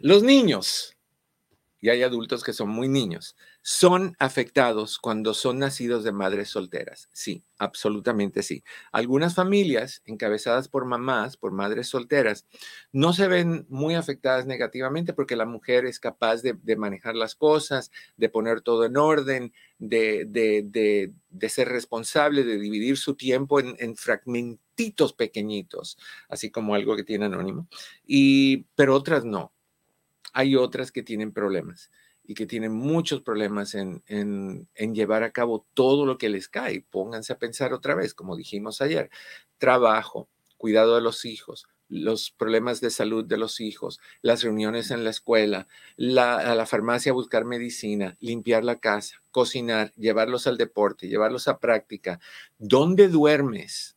[0.00, 0.96] Los niños
[1.80, 7.08] y hay adultos que son muy niños, son afectados cuando son nacidos de madres solteras.
[7.12, 8.64] Sí, absolutamente sí.
[8.92, 12.46] Algunas familias encabezadas por mamás, por madres solteras,
[12.92, 17.90] no se ven muy afectadas negativamente porque la mujer es capaz de, manejar las cosas,
[18.16, 21.12] de poner todo en orden, de,
[21.48, 27.26] ser responsable, de dividir su tiempo en, en fragmentitos pequeñitos, así como algo que tiene
[27.26, 27.68] anónimo.
[28.04, 29.52] Y, pero otras no
[30.32, 31.90] hay otras que tienen problemas
[32.28, 34.02] y que tienen muchos problemas en,
[34.76, 36.84] llevar a cabo todo lo que les cae.
[36.90, 39.10] Pónganse a pensar otra vez, como dijimos ayer,
[39.56, 45.04] trabajo, cuidado de los hijos, los problemas de salud de los hijos, las reuniones en
[45.04, 51.48] la escuela, a la farmacia buscar medicina, limpiar la casa, cocinar, llevarlos al deporte, llevarlos
[51.48, 52.20] a práctica.
[52.58, 53.96] ¿Dónde duermes?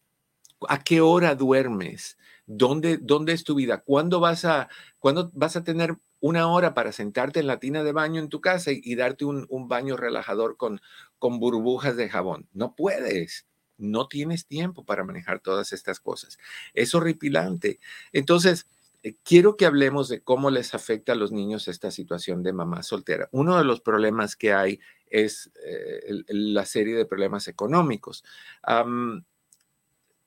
[0.69, 2.17] ¿A qué hora duermes?
[2.45, 3.81] ¿Dónde, dónde es tu vida?
[3.81, 7.91] ¿Cuándo vas a, ¿cuándo vas a tener una hora para sentarte en la tina de
[7.91, 10.79] baño en tu casa y, darte un, baño relajador con,
[11.19, 12.47] con burbujas de jabón.
[12.53, 13.47] No puedes.
[13.77, 16.37] No tienes tiempo para manejar todas estas cosas.
[16.73, 17.79] Es horripilante.
[18.13, 18.67] Entonces,
[19.03, 22.83] eh, quiero que hablemos de cómo les afecta a los niños esta situación de mamá
[22.83, 23.27] soltera.
[23.31, 28.23] Uno de los problemas que hay es eh, la serie de problemas económicos.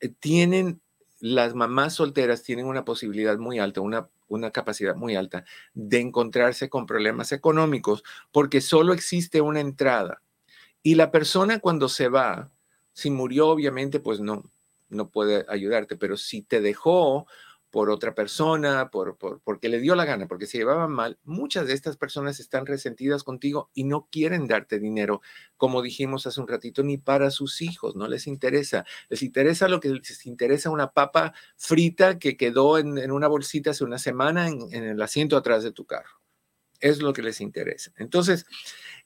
[0.00, 0.80] Eh, tienen,
[1.24, 6.68] las mamás solteras tienen una posibilidad muy alta, una, una capacidad muy alta de encontrarse
[6.68, 10.20] con problemas económicos porque solo existe una entrada.
[10.82, 12.50] Y la persona cuando se va,
[12.92, 14.42] si murió obviamente, pues no,
[14.90, 17.26] no puede ayudarte, pero si te dejó
[17.74, 21.72] por otra persona, por, porque le dio la gana, porque se llevaban mal, muchas de
[21.72, 25.22] estas personas están resentidas contigo y no quieren darte dinero,
[25.56, 28.84] como dijimos hace un ratito, ni para sus hijos, no les interesa.
[29.08, 33.82] Les interesa lo que les interesa una papa frita que quedó en, una bolsita hace
[33.82, 36.20] una semana en, el asiento atrás de tu carro.
[36.78, 37.92] Es lo que les interesa.
[37.96, 38.46] Entonces,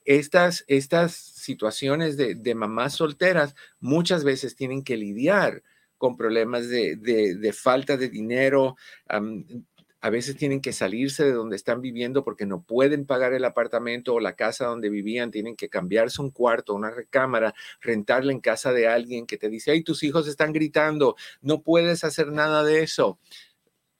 [0.05, 5.63] estas, estas situaciones de, de mamás solteras muchas veces tienen que lidiar
[5.99, 8.75] con problemas de, falta de dinero.
[10.01, 14.13] a veces tienen que salirse de donde están viviendo porque no pueden pagar el apartamento
[14.13, 18.71] o la casa donde vivían, tienen que cambiarse un cuarto, una recámara, rentarla en casa
[18.71, 22.81] de alguien que te dice, hey, tus hijos están gritando, no puedes hacer nada de
[22.81, 23.19] eso.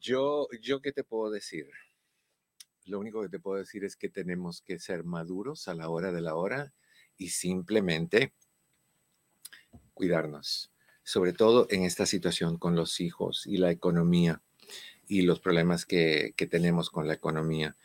[0.00, 1.66] Yo, yo, ¿qué te puedo decir?
[2.84, 6.12] Lo único que te puedo decir es que tenemos que ser maduros a la hora
[6.12, 6.72] de la hora
[7.16, 8.32] y simplemente
[9.96, 10.70] cuidarnos,
[11.02, 14.42] sobre todo en esta situación con los hijos y la economía
[15.08, 17.76] y los problemas que, tenemos con la economía.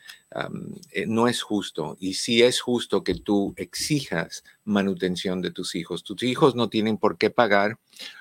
[0.90, 1.96] Eh, no es justo.
[2.00, 6.04] Y si es justo que tú exijas manutención de tus hijos.
[6.04, 7.78] Tus hijos no tienen por qué pagar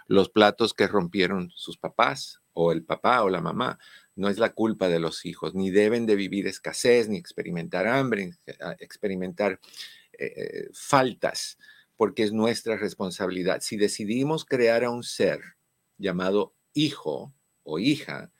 [0.07, 3.79] los platos que rompieron sus papás o el papá o la mamá.
[4.15, 8.37] No es la culpa de los hijos, ni deben de vivir escasez, ni experimentar hambre,
[8.79, 9.59] experimentar
[10.13, 11.57] eh, eh, faltas
[12.01, 13.61] porque es nuestra responsabilidad.
[13.61, 15.39] Si decidimos crear a un ser
[15.99, 17.31] llamado hijo
[17.61, 18.31] o hija,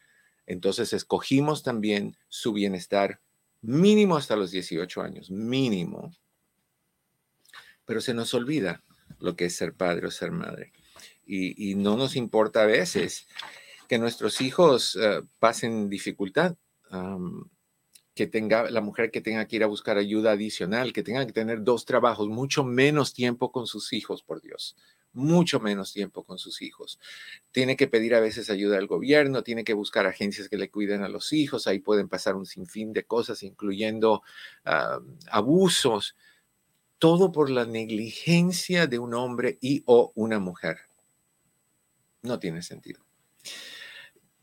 [0.47, 3.21] entonces escogimos también su bienestar
[3.61, 6.11] mínimo hasta los 18 años, mínimo.
[7.85, 8.83] Pero se nos olvida
[9.19, 10.73] lo que es ser padre o ser madre.
[11.23, 13.27] Y, no nos importa a veces
[13.87, 16.55] que nuestros hijos eh, pasen dificultad
[18.13, 21.31] que tenga la mujer que tenga que ir a buscar ayuda adicional, que tenga que
[21.31, 24.75] tener dos trabajos, mucho menos tiempo con sus hijos, por Dios,
[25.13, 26.99] mucho menos tiempo con sus hijos.
[27.51, 31.03] Tiene que pedir a veces ayuda al gobierno, tiene que buscar agencias que le cuiden
[31.03, 34.23] a los hijos, ahí pueden pasar un sinfín de cosas, incluyendo
[34.65, 34.99] ah,
[35.29, 36.17] abusos,
[36.99, 40.81] todo por la negligencia de un hombre y o una mujer.
[42.21, 43.01] No tiene sentido.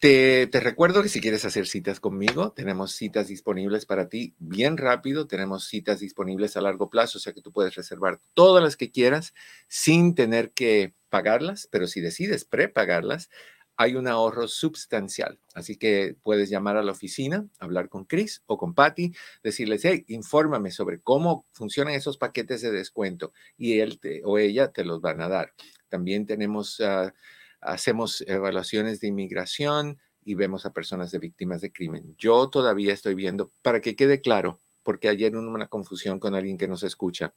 [0.01, 5.27] Te, recuerdo que si quieres hacer citas conmigo, tenemos citas disponibles para ti bien rápido,
[5.27, 8.93] tenemos citas disponibles a largo plazo, o sea que tú puedes reservar todas las que
[8.93, 9.35] quieras
[9.67, 13.29] sin tener que pagarlas, pero si decides prepagarlas,
[13.77, 15.41] hay un ahorro sustancial.
[15.55, 20.05] Así que puedes llamar a la oficina, hablar con Chris o con Patty, decirles, hey,
[20.07, 25.21] infórmame sobre cómo funcionan esos paquetes de descuento y él o ella te los van
[25.21, 25.55] a dar.
[25.89, 27.13] También tenemos, ah,
[27.61, 32.15] hacemos evaluaciones de inmigración y vemos a personas de víctimas de crimen.
[32.19, 36.69] Yo todavía estoy viendo, para que quede claro, porque ayer una confusión con alguien que
[36.69, 37.35] nos escucha,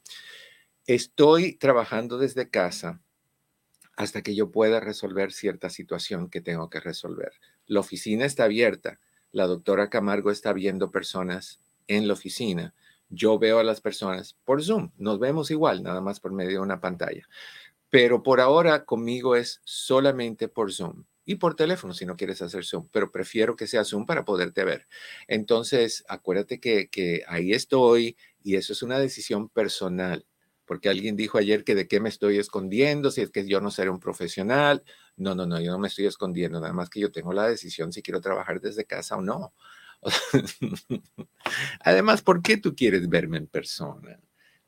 [0.86, 3.00] estoy trabajando desde casa
[3.96, 7.32] hasta que yo pueda resolver cierta situación que tengo que resolver.
[7.66, 9.00] La oficina está abierta.
[9.32, 12.74] La doctora Camargo está viendo personas en la oficina.
[13.08, 14.90] Yo veo a las personas por Zoom.
[14.96, 17.28] Nos vemos igual, nada más por medio de una pantalla.
[17.92, 22.64] Pero por ahora conmigo es solamente por Zoom y por teléfono si no quieres hacer
[22.64, 24.88] Zoom, pero prefiero que sea Zoom para poderte ver.
[25.28, 30.24] Entonces, acuérdate que, ahí estoy y eso es una decisión personal
[30.64, 33.70] porque alguien dijo ayer que de qué me estoy escondiendo, si es que yo no
[33.70, 34.82] seré un profesional.
[35.18, 37.92] No, no, no, yo no me estoy escondiendo, nada más que yo tengo la decisión
[37.92, 39.52] si quiero trabajar desde casa o no.
[41.80, 44.18] Además, ¿por qué tú quieres verme en persona?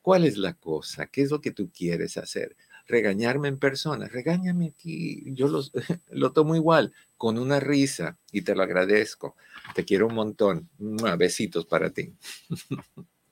[0.03, 1.07] ¿Cuál es la cosa?
[1.07, 2.55] ¿Qué es lo que tú quieres hacer?
[2.87, 5.25] Regañarme en persona, regáñame aquí.
[5.33, 5.49] Yo
[6.11, 9.37] lo tomo igual, con una risa y te lo agradezco.
[9.75, 10.69] Te quiero un montón.
[11.19, 12.13] Besitos para ti.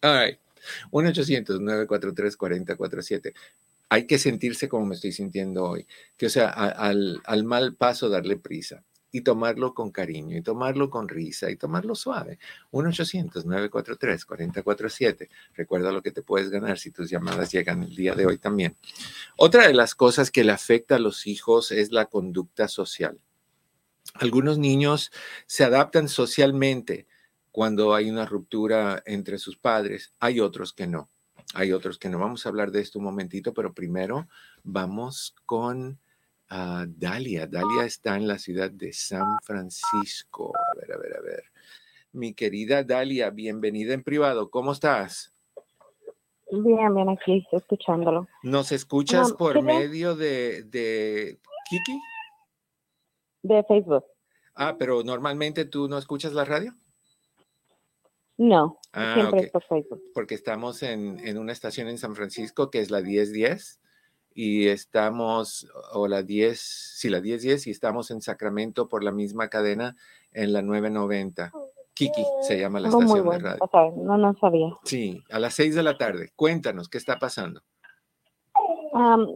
[0.03, 0.39] All right.
[0.91, 3.33] 1-800-943-4047.
[3.89, 5.87] Hay que sentirse como me estoy sintiendo hoy.
[6.17, 10.91] Que, o sea, al, al mal paso darle prisa y tomarlo con cariño, y tomarlo
[10.91, 12.41] con risa, y tomarlo suave.
[12.73, 15.29] 1-800-943-4047.
[15.55, 18.75] Recuerda lo que te puedes ganar si tus llamadas llegan el día de hoy también.
[19.37, 23.21] Otra de las cosas que le afecta a los hijos es la conducta social.
[24.15, 25.13] Algunos niños
[25.47, 27.07] se adaptan socialmente
[27.51, 30.15] cuando hay una ruptura entre sus padres.
[30.21, 31.11] Hay otros que no.
[31.55, 32.19] Hay otros que no.
[32.19, 34.27] Vamos a hablar de esto un momentito, pero primero
[34.63, 36.01] vamos con
[36.53, 37.47] ah, Dalia.
[37.47, 40.53] Dalia está en la ciudad de San Francisco.
[40.55, 41.45] A ver, a ver, a ver.
[42.13, 44.51] Mi querida Dalia, bienvenida en privado.
[44.51, 45.33] ¿Cómo estás?
[46.51, 48.29] Bien, bien, aquí escuchándolo.
[48.43, 51.41] ¿Nos escuchas por medio de, de
[51.71, 51.99] Kiki?
[53.43, 54.05] De Facebook.
[54.55, 56.77] Ah, pero normalmente tú no escuchas la radio?
[58.37, 60.03] No, Ah, siempre es por Facebook.
[60.13, 63.82] Porque estamos en, en una estación en San Francisco que es la 1010
[64.35, 69.49] y estamos, o la 10, sí, la 1010 y estamos en Sacramento por la misma
[69.49, 69.97] cadena
[70.33, 71.53] en la 990.
[71.95, 73.69] Kiki se llama la Oh, muy estación de bueno, radio.
[73.71, 74.71] sabes, no, no sabía.
[74.85, 76.31] Sí, a las 6 de la tarde.
[76.37, 77.61] Cuéntanos, ¿qué está pasando?
[78.95, 79.27] Am,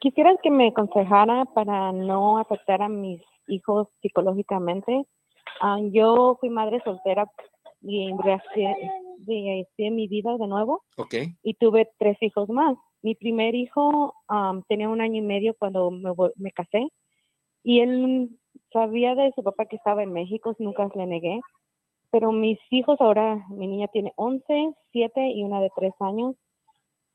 [0.00, 5.04] quisiera que me aconsejara para no afectar a mis hijos psicológicamente.
[5.60, 7.30] Ah, yo fui madre soltera
[7.82, 8.10] y
[9.26, 12.76] reinicié mi vida de nuevo Ok, y tuve tres hijos más.
[13.02, 16.88] Mi primer hijo am, tenía un año y medio cuando me, me casé
[17.62, 18.30] y él
[18.72, 21.40] sabía de su papá que estaba en México, nunca le negué.
[22.10, 26.36] Pero mis hijos ahora, mi niña tiene 11, 7 y una de 3 años.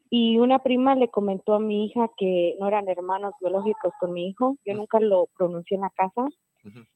[0.10, 4.28] Y una prima le comentó a mi hija que no eran hermanos biológicos con mi
[4.28, 4.56] hijo.
[4.66, 6.28] Yo nunca lo pronuncié en la casa.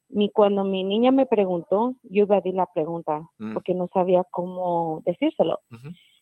[0.10, 3.54] Ni cuando mi niña me preguntó, yo evadí la pregunta Mm.
[3.54, 5.60] porque no sabía cómo decírselo.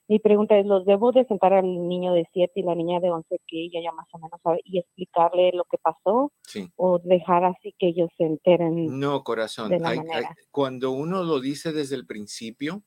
[0.08, 3.10] Mi pregunta es, ¿los debo de sentar al niño de 7 y la niña de
[3.10, 6.70] 11 que ella ya más o menos sabe y explicarle lo que pasó sí.
[6.76, 9.00] o dejar así que ellos se enteren?
[9.00, 9.70] No, corazón.
[9.70, 10.36] de la hay- hay- manera.
[10.52, 12.84] cuando uno lo dice desde el principio,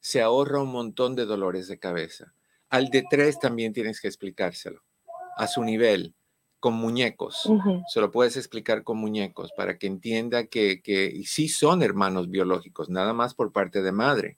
[0.00, 2.34] se ahorra un montón de dolores de cabeza.
[2.68, 4.82] Al de tres también tienes que explicárselo
[5.38, 6.14] a su nivel,
[6.60, 7.46] con muñecos.
[7.46, 12.28] Ujú, Se lo puedes explicar con muñecos para que entienda que, que sí son hermanos
[12.28, 14.36] biológicos, nada más por parte de madre.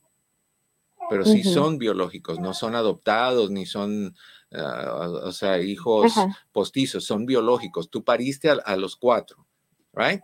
[1.10, 4.14] Pero sí son biológicos, no son adoptados ni son,
[4.54, 6.14] ah, o sea, hijos
[6.52, 7.90] postizos, son biológicos.
[7.90, 9.44] Tú pariste a, a los cuatro,
[9.92, 10.22] ¿right?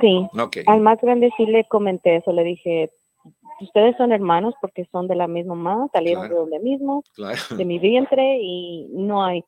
[0.00, 0.58] Sí, Ok.
[0.66, 2.92] al más grande sí le comenté eso, le dije,
[3.60, 6.34] ustedes son hermanos porque son de la misma mamá, salieron Claro.
[6.34, 7.38] de donde mismo, Claro.
[7.56, 9.44] de mi vientre y no hay,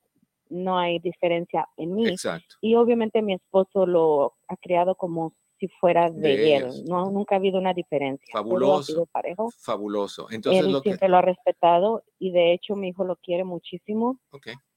[0.48, 2.08] no hay diferencia en mí.
[2.08, 2.56] Exacto.
[2.60, 6.62] Y obviamente mi esposo lo ha criado como si fuera de, De él.
[6.64, 6.82] ellos.
[6.84, 8.26] No, nunca ha habido una diferencia.
[8.32, 9.06] Fabuloso.
[9.12, 9.50] parejo.
[9.58, 10.26] Fabuloso.
[10.30, 10.88] Entonces él lo que...
[10.88, 14.18] siempre lo ha respetado y de hecho mi hijo lo quiere muchísimo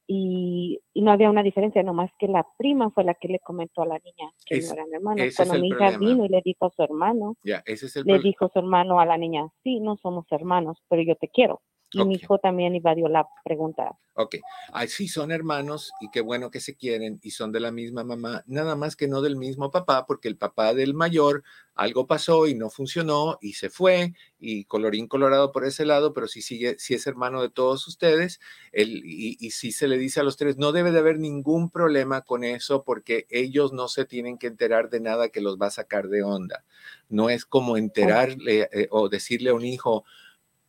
[0.06, 3.82] y, y no había una diferencia, nomás que la prima fue la que le comentó
[3.82, 5.34] a la niña que Es- no eran hermanos.
[5.38, 5.98] Cuando mi hija problema.
[6.00, 9.00] vino y le dijo a su hermano, Ya, ese es el le dijo su hermano
[9.00, 11.62] a la niña, sí, no somos hermanos, pero yo te quiero.
[11.94, 13.98] Y mi hijo también evadió la pregunta.
[14.16, 14.36] Ok,
[14.74, 18.44] así son hermanos y qué bueno que se quieren y son de la misma mamá,
[18.46, 22.54] nada más que no del mismo papá, porque el papá del mayor algo pasó y
[22.54, 26.94] no funcionó y se fue y colorín colorado por ese lado, pero si sigue, si
[26.94, 28.40] es hermano de todos ustedes,
[28.72, 31.72] él, y, y si se le dice a los tres, no debe de haber ningún
[31.72, 35.68] problema con eso porque ellos no se tienen que enterar de nada que los va
[35.68, 36.64] a sacar de onda.
[37.10, 40.04] No es como enterarle eh, o decirle a un hijo,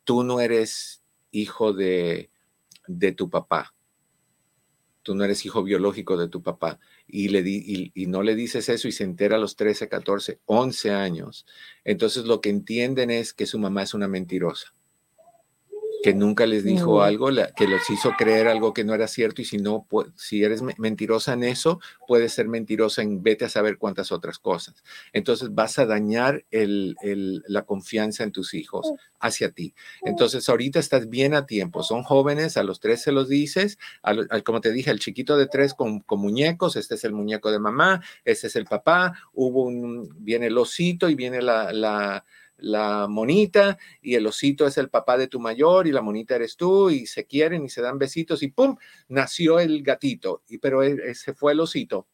[0.03, 1.04] tú no eres
[1.39, 2.29] hijo de
[2.87, 3.73] de tu papá.
[5.03, 6.79] Tú no eres hijo biológico de tu papá.
[7.07, 10.39] Y, le di, y, no le dices eso y se entera a los 13, 14,
[10.45, 11.45] 11 años.
[11.83, 14.74] Entonces lo que entienden es que su mamá es una mentirosa
[16.05, 19.45] que nunca les dijo algo, que los hizo creer algo que no era cierto y
[19.45, 24.11] si no, si eres mentirosa en eso, puedes ser mentirosa en vete a saber cuántas
[24.11, 24.83] otras cosas.
[25.13, 29.73] Entonces vas a dañar la confianza en tus hijos hacia ti.
[30.03, 33.79] Entonces ahorita estás bien a tiempo, son jóvenes, a los tres se los dices,
[34.43, 37.57] como te dije, el chiquito de tres con, con, muñecos, este es el muñeco de
[37.57, 42.25] mamá, este es el papá, hubo un, viene el osito y viene la, la
[42.57, 46.55] la monita y el osito es el papá de tu mayor y la monita eres
[46.55, 48.77] tú y se quieren y se dan besitos y ¡pum!
[49.07, 52.07] nació el gatito, y, pero e, e, se fue el osito.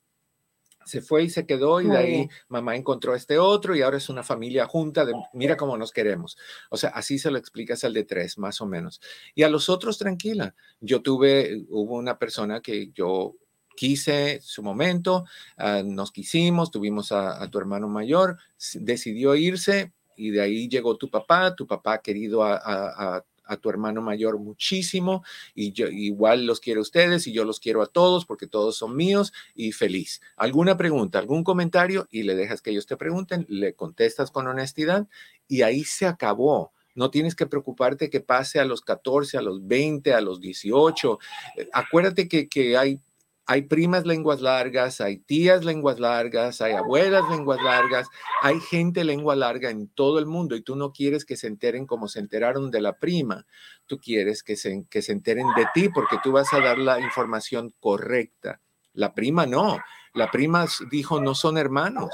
[0.83, 4.09] Se fue y se quedó y de ahí mamá encontró este otro y ahora es
[4.09, 6.39] una familia junta de mira cómo nos queremos.
[6.71, 8.99] O sea, así se lo explicas al de tres, más o menos.
[9.35, 10.55] Y a los otros, tranquila.
[10.79, 13.35] Yo tuve, hubo una persona que yo
[13.75, 15.25] quise su momento,
[15.57, 18.37] ah, nos quisimos, tuvimos a, tu hermano mayor,
[18.75, 23.24] decidió irse, y de ahí llegó tu papá, tu papá ha querido a,
[23.59, 27.82] tu hermano mayor muchísimo y yo igual los quiero a ustedes y yo los quiero
[27.82, 30.22] a todos porque todos son míos y feliz.
[30.38, 32.07] ¿Alguna pregunta, algún comentario?
[32.11, 35.07] Y le dejas que ellos te pregunten, le contestas con honestidad
[35.49, 36.72] y ahí se acabó.
[36.95, 41.19] No tienes que preocuparte que pase a los 14, a los 20, a los 18.
[41.57, 43.01] Eh, acuérdate que, que hay
[43.45, 48.07] hay primas lenguas largas, hay tías lenguas largas, hay abuelas lenguas largas,
[48.41, 51.85] hay gente lengua larga en todo el mundo y tú no quieres que se enteren
[51.85, 53.45] como se enteraron de la prima,
[53.87, 56.99] tú quieres que se, que se enteren de ti porque tú vas a dar la
[56.99, 58.61] información correcta.
[58.93, 59.79] La prima no,
[60.13, 62.11] la prima dijo no son hermanos.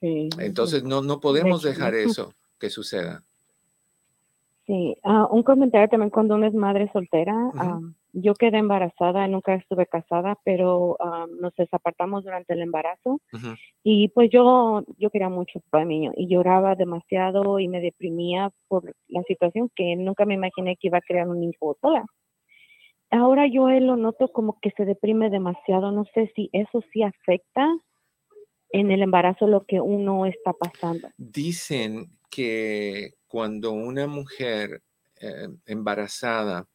[0.00, 3.22] Entonces no, no podemos dejar eso que suceda.
[4.66, 7.34] Sí, ah, un comentario también cuando uno es madre soltera
[8.14, 13.20] yo quedé embarazada, nunca estuve casada, pero ah, nos desapartamos durante el embarazo
[13.82, 18.50] y pues yo, yo quería mucho para mi niño y lloraba demasiado y me deprimía
[18.68, 22.04] por la situación que nunca me imaginé que iba a crear un hijo sola.
[23.10, 27.02] Ahora yo él lo noto como que se deprime demasiado, no sé si eso sí
[27.02, 27.68] afecta
[28.70, 31.08] en el embarazo lo que uno está pasando.
[31.16, 34.82] Dicen que cuando una mujer
[35.20, 36.66] eh, embarazada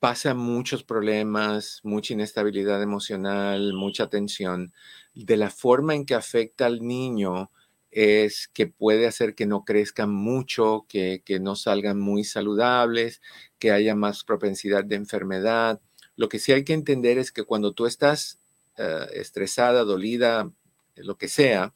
[0.00, 4.72] pasa muchos problemas, mucha inestabilidad emocional, mucha tensión.
[5.14, 7.50] De la forma en que afecta al niño
[7.90, 13.22] es que puede hacer que no crezcan mucho, que, no salgan muy saludables,
[13.58, 15.80] que haya más propensidad de enfermedad.
[16.16, 18.40] Lo que sí hay que entender es que cuando tú estás
[18.76, 20.50] eh, estresada, dolida,
[20.96, 21.72] lo que sea,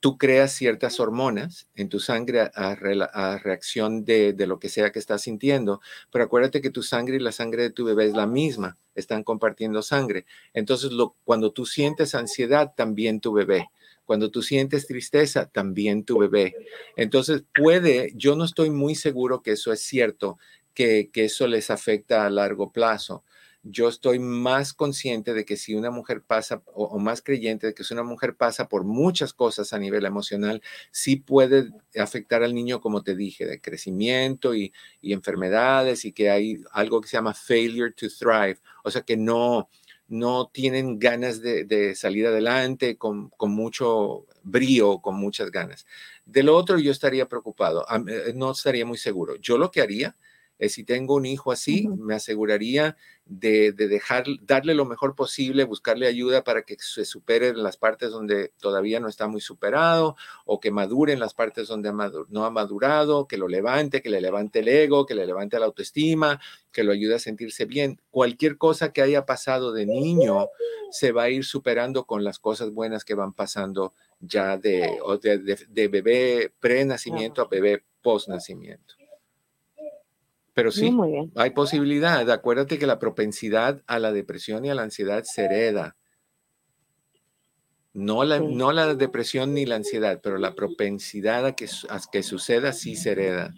[0.00, 2.74] tú creas ciertas hormonas en tu sangre a,
[3.42, 5.80] reacción de, lo que sea que estás sintiendo,
[6.10, 9.24] pero acuérdate que tu sangre y la sangre de tu bebé es la misma, están
[9.24, 10.26] compartiendo sangre.
[10.52, 13.68] Entonces, lo, cuando tú sientes ansiedad, también tu bebé.
[14.04, 16.54] Cuando tú sientes tristeza, también tu bebé.
[16.96, 20.38] Entonces, puede, yo no estoy muy seguro que eso es cierto,
[20.74, 23.24] que, que eso les afecta a largo plazo
[23.68, 27.84] yo estoy más consciente de que si una mujer pasa, o, más creyente de que
[27.84, 30.62] si una mujer pasa por muchas cosas a nivel emocional,
[30.92, 36.58] sí puede afectar al niño, como te dije, de crecimiento y, enfermedades y que hay
[36.72, 39.68] algo que se llama failure to thrive, o sea que no,
[40.08, 45.86] no tienen ganas de, salir adelante con, con, mucho brío, con muchas ganas.
[46.24, 49.36] De lo otro yo estaría preocupado, eh, no estaría muy seguro.
[49.36, 50.16] Yo lo que haría
[50.58, 52.96] es si tengo un hijo así, me aseguraría
[53.26, 58.10] de, dejar, darle lo mejor posible, buscarle ayuda para que se supere en las partes
[58.10, 61.92] donde todavía no está muy superado o que madure en las partes donde
[62.28, 65.66] no ha madurado, que lo levante, que le levante el ego, que le levante la
[65.66, 66.40] autoestima,
[66.72, 68.00] que lo ayude a sentirse bien.
[68.10, 70.48] Cualquier cosa que haya pasado de niño
[70.90, 75.58] se va a ir superando con las cosas buenas que van pasando ya de, de,
[75.68, 78.94] de bebé pre-nacimiento a bebé post-nacimiento.
[80.56, 80.90] Pero sí,
[81.34, 82.30] hay posibilidad.
[82.30, 85.96] Acuérdate que la propensidad a la depresión y a la ansiedad se hereda.
[87.92, 88.46] No la, Sí.
[88.54, 92.96] no la depresión ni la ansiedad, pero la propensidad a que, a que suceda sí
[92.96, 93.52] se hereda.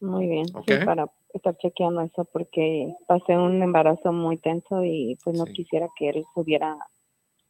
[0.00, 5.36] Muy bien, sí, para estar chequeando eso porque pasé un embarazo muy tenso y pues
[5.36, 5.52] no Sí.
[5.52, 6.74] quisiera que él se hubiera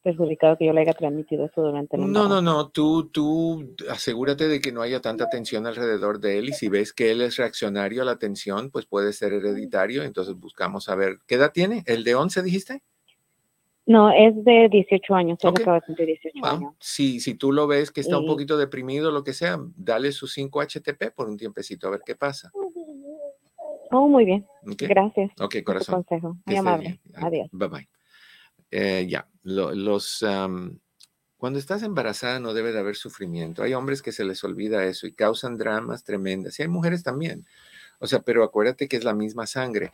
[0.05, 4.46] perjudicado que yo le haya transmitido eso durante el No, no, no, tú, tú asegúrate
[4.46, 7.36] de que no haya tanta tensión alrededor de él y si ves que él es
[7.36, 11.82] reaccionario a la tensión, pues puede ser hereditario, entonces buscamos a ver, ¿qué edad tiene?
[11.86, 12.82] ¿El de 11 dijiste?
[13.86, 15.61] No, es de 18 años, él Ok.
[15.61, 16.74] acaba de cumplir 18 Bueno, años.
[16.78, 20.26] si, si tú lo ves que está un poquito deprimido, lo que sea, dale su
[20.26, 22.50] 5 HTP por un tiempecito a ver qué pasa.
[23.90, 25.94] Oh, muy bien, gracias Ok, por tu corazón.
[26.02, 26.98] consejo, muy amable.
[27.05, 27.24] bien.
[27.24, 27.48] Adiós.
[27.52, 27.88] Bye bye.
[28.77, 30.25] Eh, ya, lo- los,
[31.37, 33.62] cuando estás embarazada no debe de haber sufrimiento.
[33.62, 36.59] Hay hombres que se les olvida eso y causan dramas tremendas.
[36.59, 37.47] Y hay mujeres también.
[38.01, 39.93] O sea, pero acuérdate que es la misma sangre.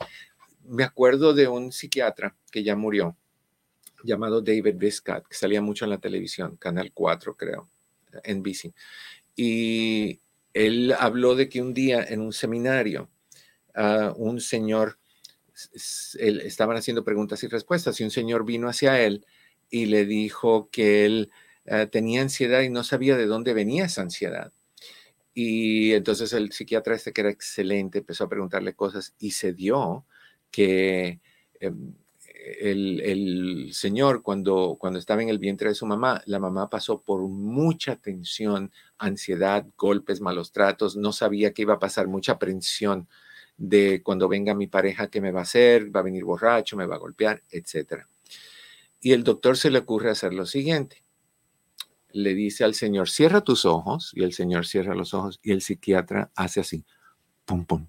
[0.64, 3.16] Me acuerdo de un psiquiatra que ya murió,
[4.02, 7.68] llamado David Biscott, que salía mucho en la televisión, Canal 4, creo,
[8.24, 8.72] NBC.
[9.36, 10.20] Y
[10.54, 13.10] él habló de que un día en un seminario,
[13.74, 14.99] ah, un señor
[16.18, 19.26] él- estaban haciendo preguntas y respuestas y un señor vino hacia él
[19.70, 21.30] y le dijo que él
[21.66, 24.52] eh, tenía ansiedad y no sabía de dónde venía esa ansiedad.
[25.34, 30.04] Y entonces el psiquiatra este que era excelente empezó a preguntarle cosas y se dio
[30.50, 31.20] que
[31.60, 31.94] em,
[32.60, 37.02] el, el señor cuando, cuando estaba en el vientre de su mamá, la mamá pasó
[37.02, 43.08] por mucha tensión, ansiedad, golpes, malos tratos, no sabía qué iba a pasar, mucha aprensión
[43.60, 46.86] de cuando venga mi pareja, qué me va a hacer, va a venir borracho, me
[46.86, 48.04] va a golpear, etc.
[49.00, 51.04] Y el doctor se le ocurre hacer lo siguiente.
[52.12, 55.60] Le dice al señor, cierra tus ojos, y el señor cierra los ojos, y el
[55.60, 56.86] psiquiatra hace así,
[57.44, 57.86] pum, pum,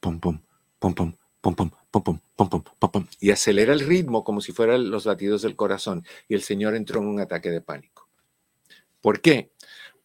[0.00, 0.40] pum, pum,
[0.80, 1.70] pum, pum, pum, pum,
[2.02, 6.04] pum, pum, pum, pum, y acelera el ritmo como si fueran los latidos del corazón,
[6.26, 8.08] y el señor entró en un ataque de pánico.
[9.00, 9.52] ¿Por qué?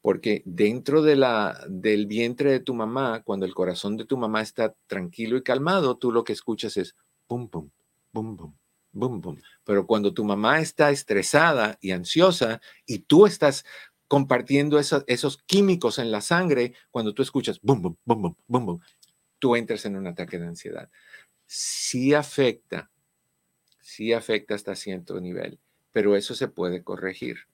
[0.10, 5.38] Porque dentro del vientre de tu mamá, cuando el corazón de tu mamá está tranquilo
[5.38, 6.95] y calmado, tú lo que escuchas es
[7.28, 7.70] pum, pum,
[8.12, 8.55] pum, pum,
[8.91, 9.38] pum, pum.
[9.64, 13.66] Pero cuando tu mamá está estresada y ansiosa y tú estás
[14.07, 18.80] compartiendo esos químicos en la sangre, cuando tú escuchas bum, bum, bum, bum, bum, bum,
[19.38, 20.89] tú entras en un ataque de ansiedad.
[21.45, 22.89] Sí afecta,
[23.80, 25.60] sí afecta hasta cierto nivel,
[25.91, 27.47] pero eso se puede corregir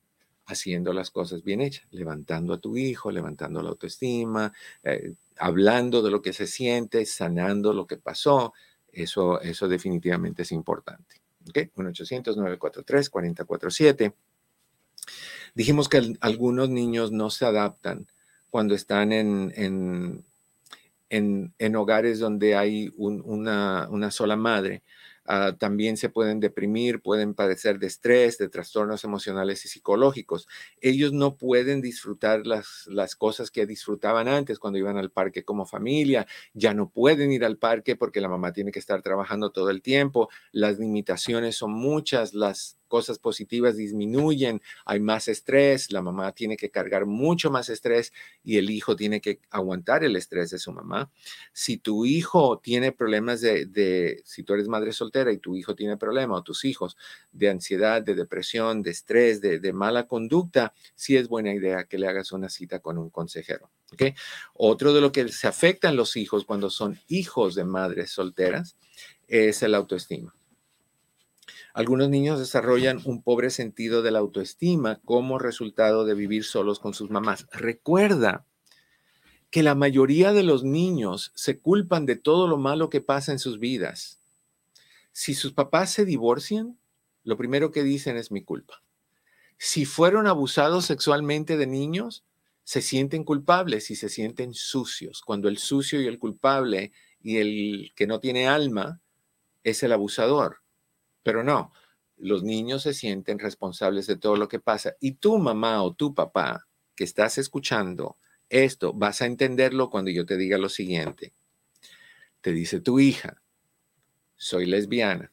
[0.48, 6.12] haciendo las cosas bien hechas, levantando a tu hijo, levantando la autoestima, eh, hablando de
[6.12, 8.54] lo que se siente, sanando lo que pasó.
[8.92, 11.22] Eso, eso definitivamente es importante.
[11.50, 11.58] ¿Ok?
[11.76, 14.14] 1-800-943-4047.
[15.54, 18.08] Dijimos que al- algunos niños no se adaptan
[18.50, 20.26] cuando están en, en,
[21.10, 24.84] en- en hogares donde hay un- una, una sola madre.
[25.26, 30.48] Ah, también se pueden deprimir, pueden padecer de estrés, de trastornos emocionales y psicológicos.
[30.82, 35.66] Ellos no pueden disfrutar las, las cosas que disfrutaban antes cuando iban al parque como
[35.66, 36.28] familia.
[36.54, 39.82] Ya no pueden ir al parque porque la mamá tiene que estar trabajando todo el
[39.82, 40.30] tiempo.
[40.52, 46.70] Las limitaciones son muchas, las cosas positivas disminuyen, hay más estrés, la mamá tiene que
[46.70, 51.12] cargar mucho más estrés y el hijo tiene que aguantar el estrés de su mamá.
[51.52, 55.98] Si tu hijo tiene problemas de, si tú eres madre soltera y tu hijo tiene
[55.98, 56.96] problemas, o tus hijos,
[57.34, 62.08] de ansiedad, de depresión, de estrés, de, mala conducta, sí es buena idea que le
[62.08, 63.72] hagas una cita con un consejero.
[63.92, 64.04] ¿ok?
[64.54, 68.78] Otro de lo que se afectan los hijos cuando son hijos de madres solteras
[69.28, 70.34] es el autoestima.
[71.76, 76.94] Algunos niños desarrollan un pobre sentido de la autoestima como resultado de vivir solos con
[76.94, 77.48] sus mamás.
[77.52, 78.46] Recuerda
[79.52, 83.40] que la mayoría de los niños se culpan de todo lo malo que pasa en
[83.40, 84.22] sus vidas.
[85.12, 86.80] Si sus papás se divorcian,
[87.26, 88.82] lo primero que dicen es mi culpa.
[89.58, 92.24] Si fueron abusados sexualmente de niños,
[92.64, 95.22] se sienten culpables y se sienten sucios.
[95.22, 99.02] Cuando el sucio y el culpable y el que no tiene alma
[99.66, 100.62] es el abusador.
[101.26, 101.74] Pero no,
[102.18, 104.96] los niños se sienten responsables de todo lo que pasa.
[105.00, 110.28] Y tu mamá o tu papá que estás escuchando esto, vas a entenderlo cuando yo
[110.28, 111.34] te diga lo siguiente.
[112.42, 113.42] Te dice tu hija,
[114.36, 115.32] soy lesbiana.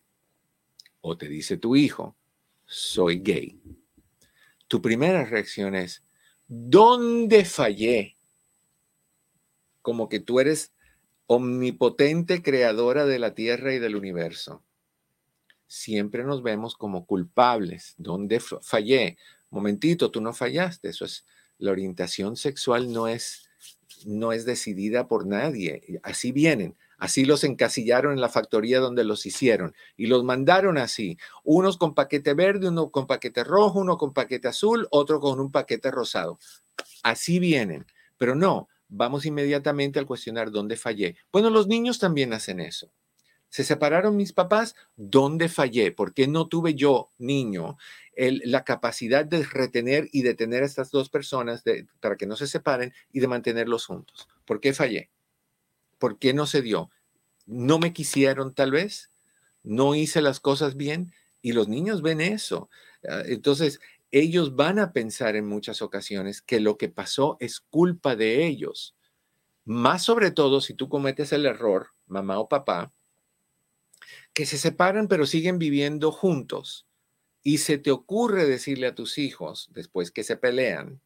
[1.03, 2.17] O te dice tu hijo,
[2.65, 3.61] soy gay.
[4.69, 6.03] Tu primera reacción es,
[6.49, 8.17] ¿dónde fallé?
[9.83, 10.73] Como que tú eres
[11.27, 14.65] omnipotente creadora de la tierra y del universo
[15.73, 17.95] siempre nos vemos como culpables.
[17.97, 19.17] ¿Dónde fallé?
[19.49, 20.91] Momentito, tú no fallaste.
[20.91, 21.25] Eso es,
[21.57, 23.49] la orientación sexual no es,
[24.05, 26.01] no es decidida por nadie.
[26.03, 26.77] Así vienen.
[26.99, 31.95] Así los encasillaron en la factoría donde los hicieron y los mandaron así, unos con
[31.95, 36.39] paquete verde, uno con paquete rojo, uno con paquete azul, otro con un paquete rosado.
[37.03, 37.87] Así vienen,
[38.19, 41.17] pero no, vamos inmediatamente al cuestionar dónde fallé.
[41.33, 42.93] Bueno, los niños también hacen eso.
[43.53, 45.93] Se separaron mis papás, ¿dónde fallé?
[45.93, 47.77] ¿Por qué no tuve yo, niño,
[48.17, 51.63] la capacidad de retener y detener a estas dos personas
[52.01, 54.27] para que no se separen y de mantenerlos juntos?
[54.47, 55.11] ¿Por qué fallé?
[55.99, 56.89] ¿Por qué no se dio?
[57.45, 59.11] ¿No me quisieron tal vez?
[59.63, 61.13] ¿No hice las cosas bien?
[61.43, 62.71] Y los niños ven eso.
[63.07, 63.81] Ah, entonces,
[64.13, 68.97] ellos van a pensar en muchas ocasiones que lo que pasó es culpa de ellos.
[69.67, 72.95] Más sobre todo si tú cometes el error, mamá o papá,
[74.35, 76.87] que se separan pero siguen viviendo juntos
[77.43, 81.01] y se te ocurre decirle a tus hijos, después que se pelean,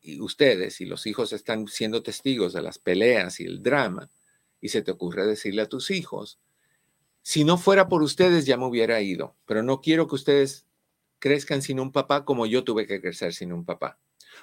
[0.00, 4.10] y ustedes y los hijos están siendo testigos de las peleas y el drama,
[4.60, 6.38] y se te ocurre decirle a tus hijos,
[7.22, 10.64] si no fuera por ustedes ya me hubiera ido, pero no quiero que ustedes
[11.18, 13.98] crezcan sin un papá como yo tuve que crecer sin un papá.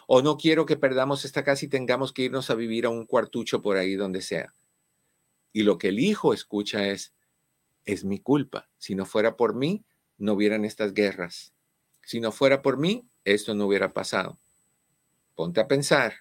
[0.05, 3.05] O no quiero que perdamos esta casa y tengamos que irnos a vivir a un
[3.05, 4.53] cuartucho por ahí donde sea.
[5.53, 7.13] Y lo que el hijo escucha es,
[7.85, 8.69] es mi culpa.
[8.77, 9.85] Si no fuera por mí,
[10.17, 11.53] no hubieran estas guerras.
[12.01, 14.39] Si no fuera por mí, esto no hubiera pasado.
[15.35, 16.13] Ponte a pensar,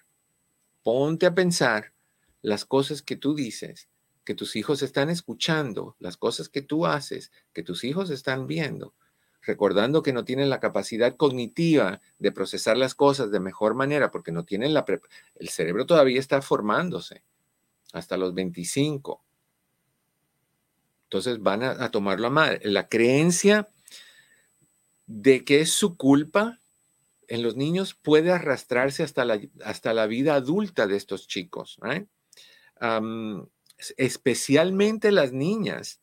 [0.81, 1.93] ponte a pensar
[2.41, 3.89] las cosas que tú dices,
[4.23, 8.93] que tus hijos están escuchando, las cosas que tú haces, que tus hijos están viendo,
[9.41, 14.31] recordando que no tienen la capacidad cognitiva de procesar las cosas de mejor manera, porque
[14.31, 14.85] no tienen la...
[15.35, 17.23] El cerebro todavía está formándose
[17.91, 19.23] hasta los 25.
[21.13, 22.59] Entonces van a, tomarlo a mal.
[22.63, 23.69] La creencia
[25.05, 26.59] de que es su culpa
[27.27, 31.77] en los niños puede arrastrarse hasta la, hasta la vida adulta de estos chicos.
[33.95, 36.01] especialmente las niñas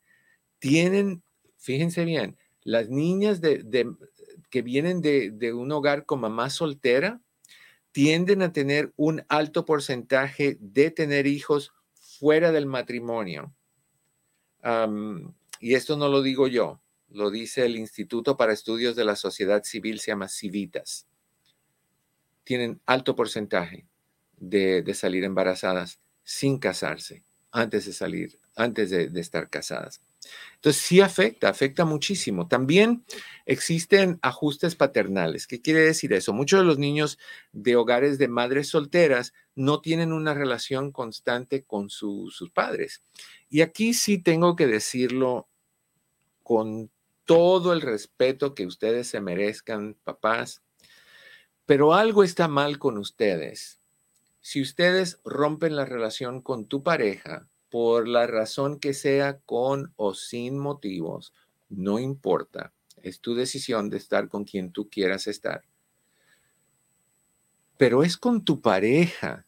[0.59, 1.23] tienen,
[1.57, 3.41] fíjense bien, las niñas
[4.49, 7.19] que vienen de, de un hogar con mamá soltera
[7.91, 13.53] tienden a tener un alto porcentaje de tener hijos fuera del matrimonio
[15.59, 19.63] y esto no lo digo yo, lo dice el Instituto para Estudios de la Sociedad
[19.63, 21.07] Civil, se llama Civitas.
[22.43, 23.87] Tienen alto porcentaje
[24.37, 30.01] de, salir embarazadas sin casarse, antes de salir, antes de, de estar casadas.
[30.55, 32.47] Entonces sí afecta, afecta muchísimo.
[32.47, 33.03] También
[33.45, 35.47] existen ajustes paternales.
[35.47, 36.33] ¿Qué quiere decir eso?
[36.33, 37.17] Muchos de los niños
[37.51, 43.01] de hogares de madres solteras no tienen una relación constante con sus padres.
[43.49, 45.47] Y aquí sí tengo que decirlo
[46.43, 46.91] con
[47.25, 50.61] todo el respeto que ustedes se merezcan, papás,
[51.65, 53.79] pero algo está mal con ustedes.
[54.41, 60.13] Si ustedes rompen la relación con tu pareja, por la razón que sea, con o
[60.13, 61.33] sin motivos,
[61.69, 62.73] no importa.
[63.01, 65.63] Es tu decisión de estar con quien tú quieras estar.
[67.77, 69.47] Pero es con tu pareja,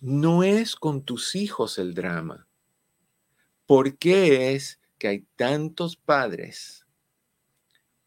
[0.00, 2.48] no es con tus hijos el drama.
[3.66, 6.86] ¿Por qué es que hay tantos padres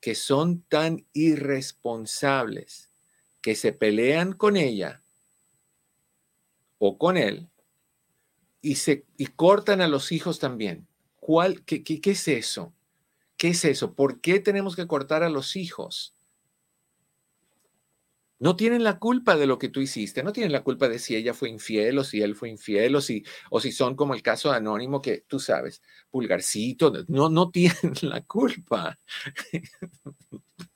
[0.02, 2.90] que son tan irresponsables
[3.42, 5.04] que se pelean con ella
[6.80, 7.51] o con él
[8.62, 10.88] y, se, y cortan a los hijos también?
[11.20, 12.74] ¿Cuál, qué, qué, ¿Qué es eso?
[13.38, 13.94] ¿Qué es eso?
[13.94, 16.16] ¿Por qué tenemos que cortar a los hijos?
[18.42, 21.16] no tienen la culpa de lo que tú hiciste, no tienen la culpa de si
[21.16, 24.24] ella fue infiel o si él fue infiel o si, o si son como el
[24.24, 29.00] caso de Anónimo que tú sabes, pulgarcito, no, no tienen la culpa.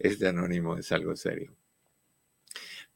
[0.00, 1.54] Este Anónimo es algo serio.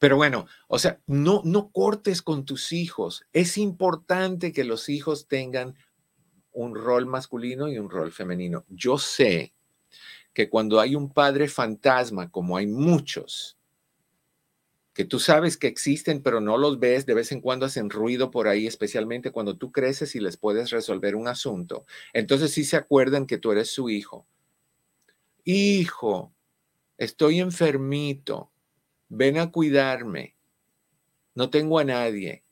[0.05, 3.25] Pero bueno, o sea, no, no cortes con tus hijos.
[3.33, 5.79] Es importante que los hijos tengan
[6.53, 8.67] un rol masculino y un rol femenino.
[8.69, 9.55] Yo sé
[10.35, 13.57] que cuando hay un padre fantasma, como hay muchos,
[14.93, 18.31] que tú sabes que existen, pero no los ves, de vez en cuando hacen ruido
[18.31, 21.87] por ahí, especialmente cuando tú creces y les puedes resolver un asunto.
[22.13, 24.27] Entonces sí se acuerdan que tú eres su hijo.
[25.45, 26.35] Hijo,
[26.99, 28.51] estoy enfermito,
[29.09, 30.37] ven a cuidarme,
[31.35, 32.43] no tengo a nadie.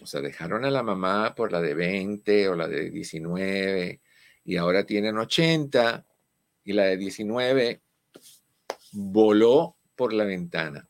[0.00, 4.00] O sea, dejaron a la mamá por la de 20 o la de 19
[4.44, 6.06] y ahora tienen 80
[6.64, 7.80] y la de 19
[8.92, 10.88] voló por la ventana.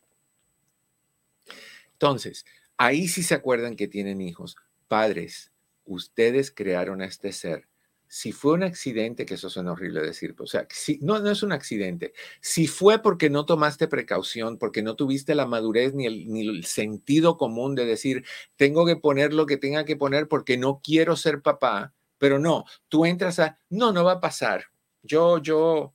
[1.93, 2.45] Entonces,
[2.77, 4.55] ahí sí se acuerdan que tienen hijos.
[4.87, 5.51] Padres,
[5.85, 7.68] ustedes crearon a este ser.
[8.11, 11.43] Si fue un accidente, que eso suena horrible decir, o sea, si, no, no es
[11.43, 16.65] un accidente, si fue porque no tomaste precaución, porque no tuviste la madurez ni el,
[16.65, 21.15] sentido común de decir, tengo que poner lo que tenga que poner porque no quiero
[21.15, 24.65] ser papá, pero no, tú entras a, no, no va a pasar.
[25.03, 25.93] Yo, yo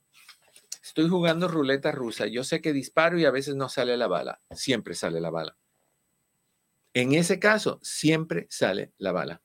[0.81, 4.39] estoy jugando ruleta rusa, yo sé que disparo y a veces no sale la bala,
[4.51, 5.57] siempre sale la bala.
[6.93, 9.41] En ese caso, siempre sale la bala.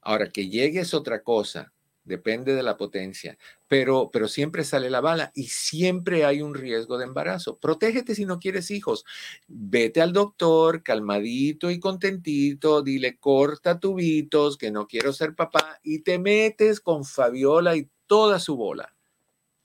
[0.00, 1.74] Ahora, que llegue es otra cosa,
[2.06, 3.36] depende de la potencia,
[3.68, 7.58] pero, pero siempre sale la bala y siempre hay un riesgo de embarazo.
[7.58, 9.04] Protégete si no quieres hijos.
[9.48, 15.98] Vete al doctor calmadito y contentito, dile corta tubitos, que no quiero ser papá y
[16.00, 18.94] te metes con Fabiola y toda su bola.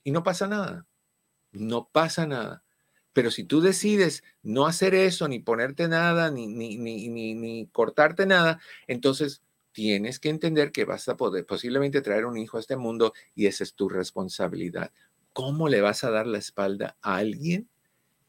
[0.04, 0.88] Y no pasa nada,
[1.52, 2.64] no pasa nada.
[3.14, 7.68] Pero si tú decides no hacer eso, ni ponerte nada, ni, ni, ni, ni, ni
[7.68, 12.60] cortarte nada, entonces tienes que entender que vas a poder posiblemente traer un hijo a
[12.60, 14.92] este mundo y esa es tu responsabilidad.
[15.34, 17.70] ¿Cómo le vas a dar la espalda a alguien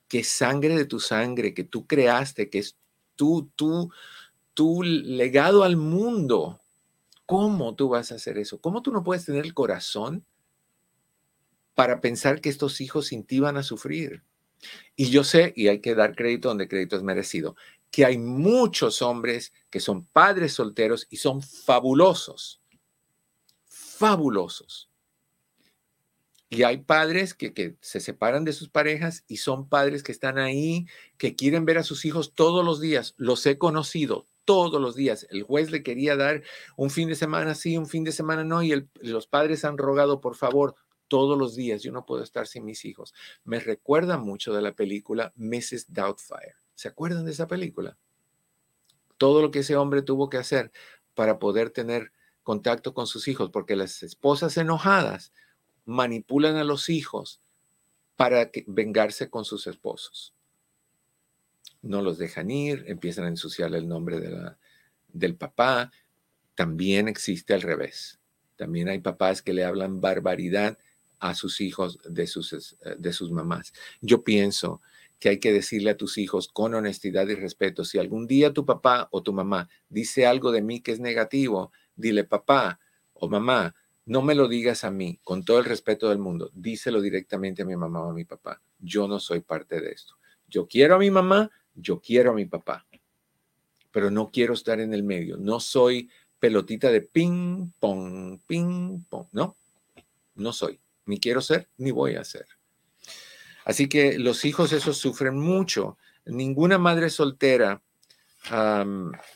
[0.09, 2.76] que sangre de tu sangre, que tú creaste, que es
[3.16, 3.90] tu, tu,
[4.55, 6.61] tu legado al mundo?
[7.26, 8.61] ¿Cómo tú vas a hacer eso?
[8.61, 10.24] ¿Cómo tú no puedes tener el corazón
[11.74, 14.22] para pensar que estos hijos sin ti van a sufrir?
[14.95, 17.57] Y yo sé, y hay que dar crédito donde crédito es merecido,
[17.93, 22.62] que hay muchos hombres que son padres solteros y son fabulosos,
[23.66, 24.88] fabulosos.
[26.49, 30.86] Y hay padres que, se separan de sus parejas y son padres que están ahí,
[31.18, 33.14] que quieren ver a sus hijos todos los días.
[33.18, 35.26] Los he conocido todos los días.
[35.30, 36.43] El juez le quería dar
[36.76, 40.20] un fin de semana sí, un fin de semana no, y los padres han rogado,
[40.20, 40.76] por favor,
[41.09, 41.82] todos los días.
[41.82, 43.14] Yo no puedo estar sin mis hijos.
[43.45, 45.93] Me recuerda mucho de la película Mrs.
[45.93, 46.61] Doubtfire.
[46.82, 47.96] ¿Se acuerdan de esa película?
[49.16, 50.72] Todo lo que ese hombre tuvo que hacer
[51.14, 52.10] para poder tener
[52.42, 55.32] contacto con sus hijos, porque las esposas enojadas
[55.84, 57.40] manipulan a los hijos
[58.16, 60.34] para vengarse con sus esposos.
[61.82, 64.18] No los dejan ir, empiezan a ensuciar el nombre
[65.06, 65.92] del papá.
[66.56, 68.18] También existe al revés.
[68.56, 70.76] También hay papás que le hablan barbaridad
[71.20, 73.72] a sus hijos de sus, de sus mamás.
[74.00, 74.82] Yo pienso
[75.22, 77.84] que hay que decirle a tus hijos con honestidad y respeto.
[77.84, 81.70] Si algún día tu papá o tu mamá dice algo de mí que es negativo,
[81.94, 82.80] dile papá
[83.12, 87.00] o mamá, no me lo digas a mí, con todo el respeto del mundo, díselo
[87.00, 88.60] directamente a mi mamá o a mi papá.
[88.80, 90.16] Yo no soy parte de esto.
[90.48, 92.84] Yo quiero a mi mamá, yo quiero a mi papá,
[93.92, 95.36] pero no quiero estar en el medio.
[95.36, 96.10] No soy
[96.40, 99.28] pelotita de ping, pong, ping, pong.
[99.30, 99.56] No,
[100.34, 100.80] no soy.
[101.06, 102.46] Ni quiero ser, ni voy a ser.
[103.64, 105.98] Así que los hijos esos sufren mucho.
[106.24, 107.82] Ninguna madre soltera,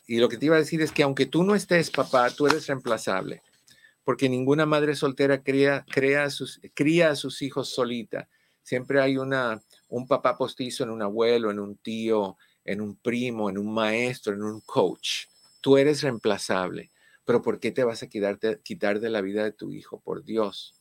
[0.06, 2.46] y lo que te iba a decir es que aunque tú no estés papá, tú
[2.46, 3.42] eres reemplazable,
[4.04, 8.28] porque ninguna madre soltera cría, crea sus, cría a sus hijos solita.
[8.62, 13.48] Siempre hay una, un papá postizo en un abuelo, en un tío, en un primo,
[13.48, 15.26] en un maestro, en un coach.
[15.60, 16.90] Tú eres reemplazable.
[17.24, 20.00] Pero ¿por qué te vas a quitar de la vida de tu hijo?
[20.00, 20.74] Por Dios.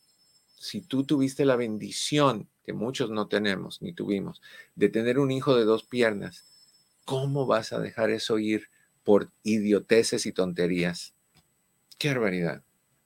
[0.58, 4.42] Si tú tuviste la bendición que muchos no tenemos ni tuvimos,
[4.74, 6.44] de tener un hijo de dos piernas,
[7.04, 8.68] ¿cómo vas a dejar eso ir
[9.04, 11.14] por idioteces y tonterías?
[11.96, 12.64] Qué barbaridad.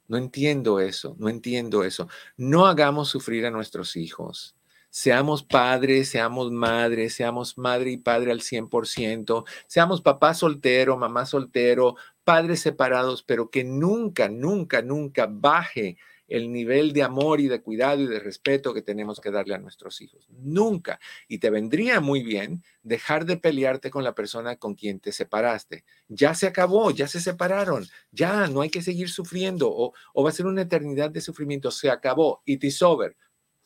[0.09, 2.09] No entiendo eso, no entiendo eso.
[2.39, 4.57] No hagamos sufrir a nuestros hijos.
[4.89, 11.95] Seamos padres, seamos madres, seamos madre y padre al 100%, seamos papá soltero, mamá soltero,
[12.25, 15.97] padres separados, pero que nunca, nunca, nunca baje
[16.31, 19.59] el nivel de amor y de cuidado y de respeto que tenemos que darle a
[19.59, 20.29] nuestros hijos.
[20.31, 21.01] Nunca.
[21.29, 25.85] Y te vendría muy bien dejar de pelearte con la persona con quien te separaste.
[26.09, 30.31] Ya se acabó, ya se separaron, ya no hay que seguir sufriendo o, o va
[30.31, 31.71] a ser una eternidad de sufrimiento.
[31.73, 32.43] Se acabó.
[32.45, 33.17] It is over.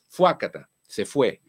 [0.09, 1.43] Fuácata, se fue.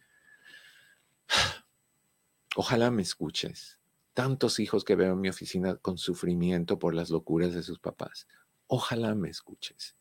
[2.58, 3.80] Ojalá me escuches.
[4.14, 8.28] Tantos hijos que veo en mi oficina con sufrimiento por las locuras de sus papás.
[8.68, 9.96] Ojalá me escuches.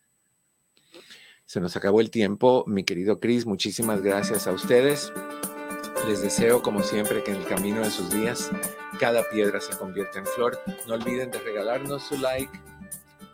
[1.46, 5.12] Se nos acabó el tiempo, mi querido Chris, muchísimas gracias a ustedes.
[6.08, 8.50] Les deseo, como siempre, que en el camino de sus días
[8.98, 10.60] cada piedra se convierta en flor.
[10.86, 12.52] No olviden de regalarnos su like,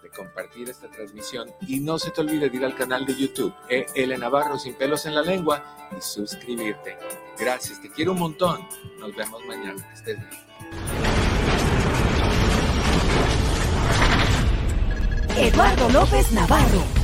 [0.02, 3.54] de compartir esta transmisión y no se te olvide de ir al canal de YouTube,
[3.68, 6.96] e L Navarro sin pelos en la lengua y suscribirte.
[7.38, 8.66] Gracias, te quiero un montón.
[8.98, 9.86] Nos vemos mañana.
[15.36, 16.99] Eduardo López Navarro